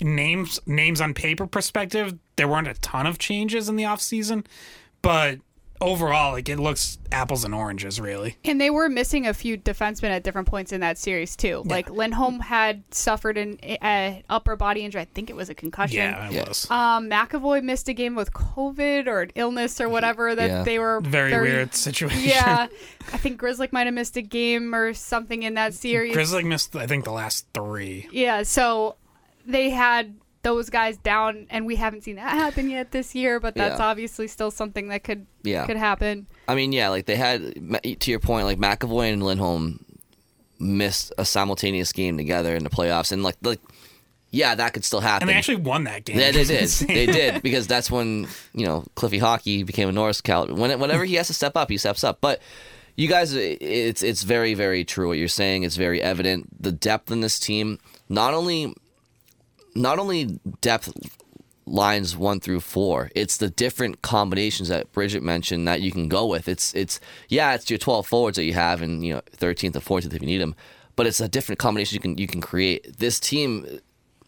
names 0.01 0.59
names 0.65 0.99
on 0.99 1.13
paper 1.13 1.47
perspective, 1.47 2.17
there 2.35 2.47
weren't 2.47 2.67
a 2.67 2.73
ton 2.75 3.05
of 3.05 3.17
changes 3.17 3.69
in 3.69 3.75
the 3.75 3.83
offseason, 3.83 4.45
but 5.01 5.39
overall, 5.83 6.31
like 6.33 6.49
it 6.49 6.57
looks 6.57 6.97
apples 7.11 7.43
and 7.43 7.53
oranges, 7.53 7.99
really. 7.99 8.37
And 8.43 8.59
they 8.59 8.69
were 8.69 8.89
missing 8.89 9.27
a 9.27 9.33
few 9.33 9.57
defensemen 9.57 10.09
at 10.09 10.23
different 10.23 10.47
points 10.47 10.71
in 10.71 10.81
that 10.81 10.97
series 10.97 11.35
too. 11.35 11.61
Like 11.65 11.89
Lindholm 11.89 12.39
had 12.39 12.83
suffered 12.91 13.37
an 13.37 13.59
a 13.63 14.23
upper 14.29 14.55
body 14.55 14.81
injury. 14.81 15.01
I 15.01 15.05
think 15.05 15.29
it 15.29 15.35
was 15.35 15.49
a 15.49 15.53
concussion. 15.55 15.97
Yeah, 15.97 16.27
it 16.29 16.33
Yeah. 16.33 16.47
was 16.47 16.69
Um, 16.71 17.09
McAvoy 17.09 17.61
missed 17.63 17.87
a 17.89 17.93
game 17.93 18.15
with 18.15 18.33
COVID 18.33 19.07
or 19.07 19.21
an 19.21 19.31
illness 19.35 19.79
or 19.81 19.89
whatever 19.89 20.33
that 20.33 20.47
Yeah. 20.49 20.63
they 20.63 20.79
were 20.79 21.01
very, 21.01 21.31
weird 21.39 21.75
situation. 21.75 22.23
Yeah, 22.23 22.67
I 23.13 23.17
think 23.17 23.37
Grizzly 23.37 23.67
might 23.71 23.85
have 23.87 23.93
missed 23.93 24.17
a 24.17 24.21
game 24.21 24.73
or 24.73 24.93
something 24.93 25.43
in 25.43 25.53
that 25.55 25.73
series. 25.73 26.13
Grizzly 26.13 26.43
missed, 26.43 26.75
I 26.75 26.87
think, 26.87 27.03
the 27.05 27.11
last 27.11 27.45
three. 27.53 28.07
Yeah, 28.11 28.43
so 28.43 28.95
they 29.45 29.69
had 29.71 30.15
those 30.43 30.69
guys 30.69 30.97
down, 30.97 31.47
and 31.49 31.65
we 31.65 31.75
haven't 31.75 32.03
seen 32.03 32.17
that 32.17 32.29
happen 32.31 32.69
yet 32.69 32.91
this 32.91 33.15
year. 33.15 33.39
But 33.39 33.55
that's 33.55 33.79
Yeah. 33.79 33.85
obviously 33.85 34.27
still 34.27 34.51
something 34.51 34.89
that 34.89 35.03
could 35.03 35.25
Yeah. 35.43 35.65
could 35.65 35.77
happen. 35.77 36.27
I 36.47 36.55
mean, 36.55 36.71
yeah, 36.71 36.89
like 36.89 37.05
they 37.05 37.15
had 37.15 37.53
to 37.99 38.11
your 38.11 38.19
point, 38.19 38.45
like 38.45 38.59
McAvoy 38.59 39.11
and 39.11 39.23
Lindholm 39.23 39.85
missed 40.59 41.11
a 41.17 41.25
simultaneous 41.25 41.91
game 41.91 42.17
together 42.17 42.55
in 42.55 42.63
the 42.63 42.69
playoffs, 42.69 43.11
and 43.11 43.23
like 43.23 43.35
like 43.41 43.59
yeah, 44.31 44.55
that 44.55 44.73
could 44.73 44.83
still 44.83 44.99
happen. 45.01 45.29
And 45.29 45.29
they 45.29 45.37
actually 45.37 45.57
won 45.57 45.83
that 45.83 46.05
game. 46.05 46.17
Yeah, 46.17 46.31
they 46.31 46.43
did. 46.43 46.67
they 46.87 47.05
did 47.05 47.43
because 47.43 47.67
that's 47.67 47.91
when 47.91 48.27
you 48.53 48.65
know 48.65 48.83
Cliffy 48.95 49.19
Hockey 49.19 49.63
became 49.63 49.89
a 49.89 49.91
Norris 49.91 50.21
Cal. 50.21 50.47
When 50.47 50.79
whenever 50.79 51.05
he 51.05 51.15
has 51.15 51.27
to 51.27 51.33
step 51.33 51.55
up, 51.55 51.69
he 51.69 51.77
steps 51.77 52.03
up. 52.03 52.17
But 52.19 52.41
you 52.95 53.07
guys, 53.07 53.33
it's 53.33 54.01
it's 54.03 54.23
very 54.23 54.53
very 54.55 54.83
true 54.85 55.07
what 55.09 55.17
you're 55.17 55.27
saying. 55.27 55.63
It's 55.63 55.75
very 55.77 56.01
evident 56.01 56.47
the 56.61 56.71
depth 56.71 57.11
in 57.11 57.21
this 57.21 57.39
team. 57.39 57.79
Not 58.09 58.33
only 58.33 58.73
not 59.75 59.99
only 59.99 60.39
depth 60.61 60.91
lines 61.65 62.17
one 62.17 62.39
through 62.39 62.59
four. 62.59 63.09
It's 63.15 63.37
the 63.37 63.49
different 63.49 64.01
combinations 64.01 64.69
that 64.69 64.91
Bridget 64.91 65.23
mentioned 65.23 65.67
that 65.67 65.81
you 65.81 65.91
can 65.91 66.07
go 66.07 66.25
with. 66.27 66.47
It's 66.47 66.73
it's 66.73 66.99
yeah, 67.29 67.53
it's 67.53 67.69
your 67.69 67.79
twelve 67.79 68.07
forwards 68.07 68.37
that 68.37 68.43
you 68.45 68.53
have, 68.53 68.81
and 68.81 69.05
you 69.05 69.13
know 69.13 69.21
thirteenth 69.31 69.75
or 69.75 69.79
fourteenth 69.79 70.13
if 70.13 70.21
you 70.21 70.27
need 70.27 70.41
them. 70.41 70.55
But 70.95 71.07
it's 71.07 71.19
a 71.19 71.27
different 71.27 71.59
combination 71.59 71.95
you 71.95 72.01
can 72.01 72.17
you 72.17 72.27
can 72.27 72.41
create. 72.41 72.97
This 72.97 73.19
team, 73.19 73.79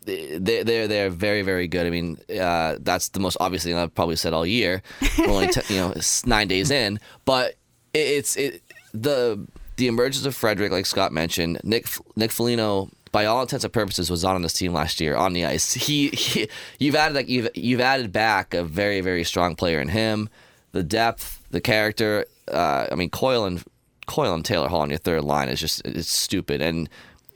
they 0.05 0.39
they're 0.39 0.87
they're 0.87 1.09
very 1.09 1.41
very 1.41 1.67
good. 1.67 1.85
I 1.85 1.89
mean, 1.89 2.17
uh, 2.39 2.77
that's 2.79 3.09
the 3.09 3.19
most 3.19 3.37
obvious 3.39 3.63
thing 3.63 3.75
I've 3.75 3.93
probably 3.93 4.15
said 4.15 4.33
all 4.33 4.45
year. 4.45 4.81
We're 5.17 5.29
only 5.29 5.47
t- 5.47 5.73
you 5.73 5.79
know 5.79 5.93
nine 6.25 6.47
days 6.47 6.71
in, 6.71 6.99
but 7.25 7.55
it, 7.93 7.99
it's 7.99 8.37
it 8.37 8.61
the 8.93 9.45
the 9.77 9.87
emergence 9.87 10.25
of 10.25 10.35
Frederic, 10.35 10.71
like 10.71 10.85
Scott 10.85 11.11
mentioned, 11.11 11.59
Nick 11.63 11.87
Nick 12.15 12.31
Foligno 12.31 12.89
by 13.15 13.23
all 13.27 13.41
intents 13.41 13.63
and 13.63 13.71
purposes 13.71 14.09
was 14.11 14.25
on 14.25 14.41
this 14.41 14.51
team 14.51 14.73
last 14.73 14.99
year 14.99 15.15
on 15.15 15.31
the 15.31 15.45
ice. 15.45 15.73
He, 15.73 16.09
he 16.09 16.49
you've 16.79 16.95
added 16.95 17.15
like 17.15 17.29
you've 17.29 17.47
you've 17.55 17.79
added 17.79 18.11
back 18.11 18.53
a 18.53 18.61
very 18.61 18.99
very 18.99 19.23
strong 19.23 19.55
player 19.55 19.79
in 19.79 19.87
him. 19.87 20.27
The 20.73 20.83
depth, 20.83 21.41
the 21.49 21.61
character. 21.61 22.25
Uh, 22.51 22.87
I 22.91 22.95
mean, 22.95 23.09
Coyle 23.09 23.45
and 23.45 23.63
Coyle 24.05 24.33
and 24.33 24.43
Taylor 24.43 24.67
Hall 24.67 24.81
on 24.81 24.89
your 24.89 24.99
third 24.99 25.23
line 25.23 25.47
is 25.47 25.61
just 25.61 25.81
it's 25.85 26.09
stupid. 26.09 26.61
And 26.61 26.89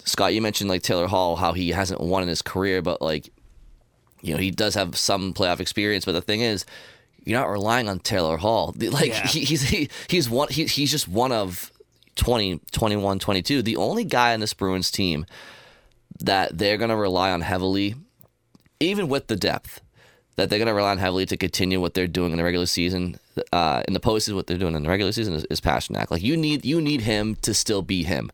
Scott, 0.04 0.34
you 0.34 0.42
mentioned 0.42 0.70
like 0.70 0.82
Taylor 0.82 1.08
Hall, 1.08 1.38
how 1.38 1.54
he 1.54 1.70
hasn't 1.70 2.02
won 2.02 2.24
in 2.24 2.28
his 2.28 2.42
career, 2.42 2.82
but 2.82 3.02
like 3.02 3.30
you 4.22 4.34
know 4.34 4.40
he 4.42 4.52
does 4.52 4.76
have 4.76 4.98
some 4.98 5.34
playoff 5.34 5.62
experience. 5.62 6.04
But 6.04 6.12
the 6.12 6.22
thing 6.22 6.42
is, 6.42 6.66
you're 7.24 7.40
not 7.40 7.50
relying 7.50 7.88
on 7.88 8.00
Taylor 8.00 8.36
Hall. 8.36 8.76
Like 8.78 9.12
Yeah. 9.12 9.28
he, 9.28 9.46
he's 9.46 9.62
he, 9.62 9.88
he's 10.10 10.30
one 10.30 10.50
he, 10.50 10.66
he's 10.66 10.92
just 10.92 11.08
one 11.08 11.32
of 11.32 11.72
20, 12.18 12.60
21, 12.74 13.20
22. 13.20 13.62
The 13.62 13.78
only 13.78 14.04
guy 14.04 14.34
on 14.34 14.42
this 14.42 14.54
Bruins 14.54 14.92
team 14.92 15.26
that 16.20 16.58
they're 16.58 16.78
going 16.78 16.90
to 16.90 16.96
rely 16.96 17.32
on 17.32 17.42
heavily, 17.42 17.96
even 18.80 19.08
with 19.08 19.28
the 19.28 19.36
depth, 19.36 19.82
that 20.36 20.50
they're 20.50 20.60
going 20.60 20.68
to 20.68 20.74
rely 20.74 20.92
on 20.92 20.98
heavily 20.98 21.26
to 21.26 21.38
continue 21.38 21.80
what 21.82 21.94
they're 21.94 22.08
doing 22.08 22.32
in 22.32 22.38
the 22.38 22.44
regular 22.44 22.66
season. 22.66 23.20
Uh, 23.52 23.84
in 23.88 23.94
the 23.94 24.00
postseason, 24.00 24.36
what 24.36 24.48
they're 24.48 24.58
doing 24.58 24.76
in 24.76 24.84
the 24.84 24.90
regular 24.90 25.12
season 25.12 25.34
is, 25.34 25.46
is 25.46 25.62
Pastrnak. 25.62 26.12
Like 26.12 26.24
you 26.24 26.36
need 26.38 26.66
you 26.66 26.82
need 26.82 27.02
him 27.02 27.36
to 27.42 27.54
still 27.54 27.82
be 27.82 28.04
him. 28.04 28.32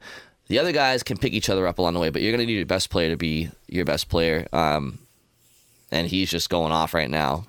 The 0.47 0.59
other 0.59 0.71
guys 0.71 1.01
can 1.01 1.17
pick 1.17 1.33
each 1.33 1.49
other 1.49 1.65
up 1.65 1.79
along 1.79 1.95
the 1.95 1.99
way, 1.99 2.09
but 2.09 2.21
you're 2.21 2.31
going 2.31 2.39
to 2.39 2.45
need 2.45 2.57
your 2.57 2.65
best 2.65 2.89
player 2.89 3.09
to 3.09 3.17
be 3.17 3.49
your 3.67 3.85
best 3.85 4.09
player. 4.09 4.47
Um, 4.53 4.99
and 5.91 6.07
he's 6.07 6.29
just 6.29 6.49
going 6.49 6.71
off 6.71 6.93
right 6.93 7.09
now. 7.09 7.45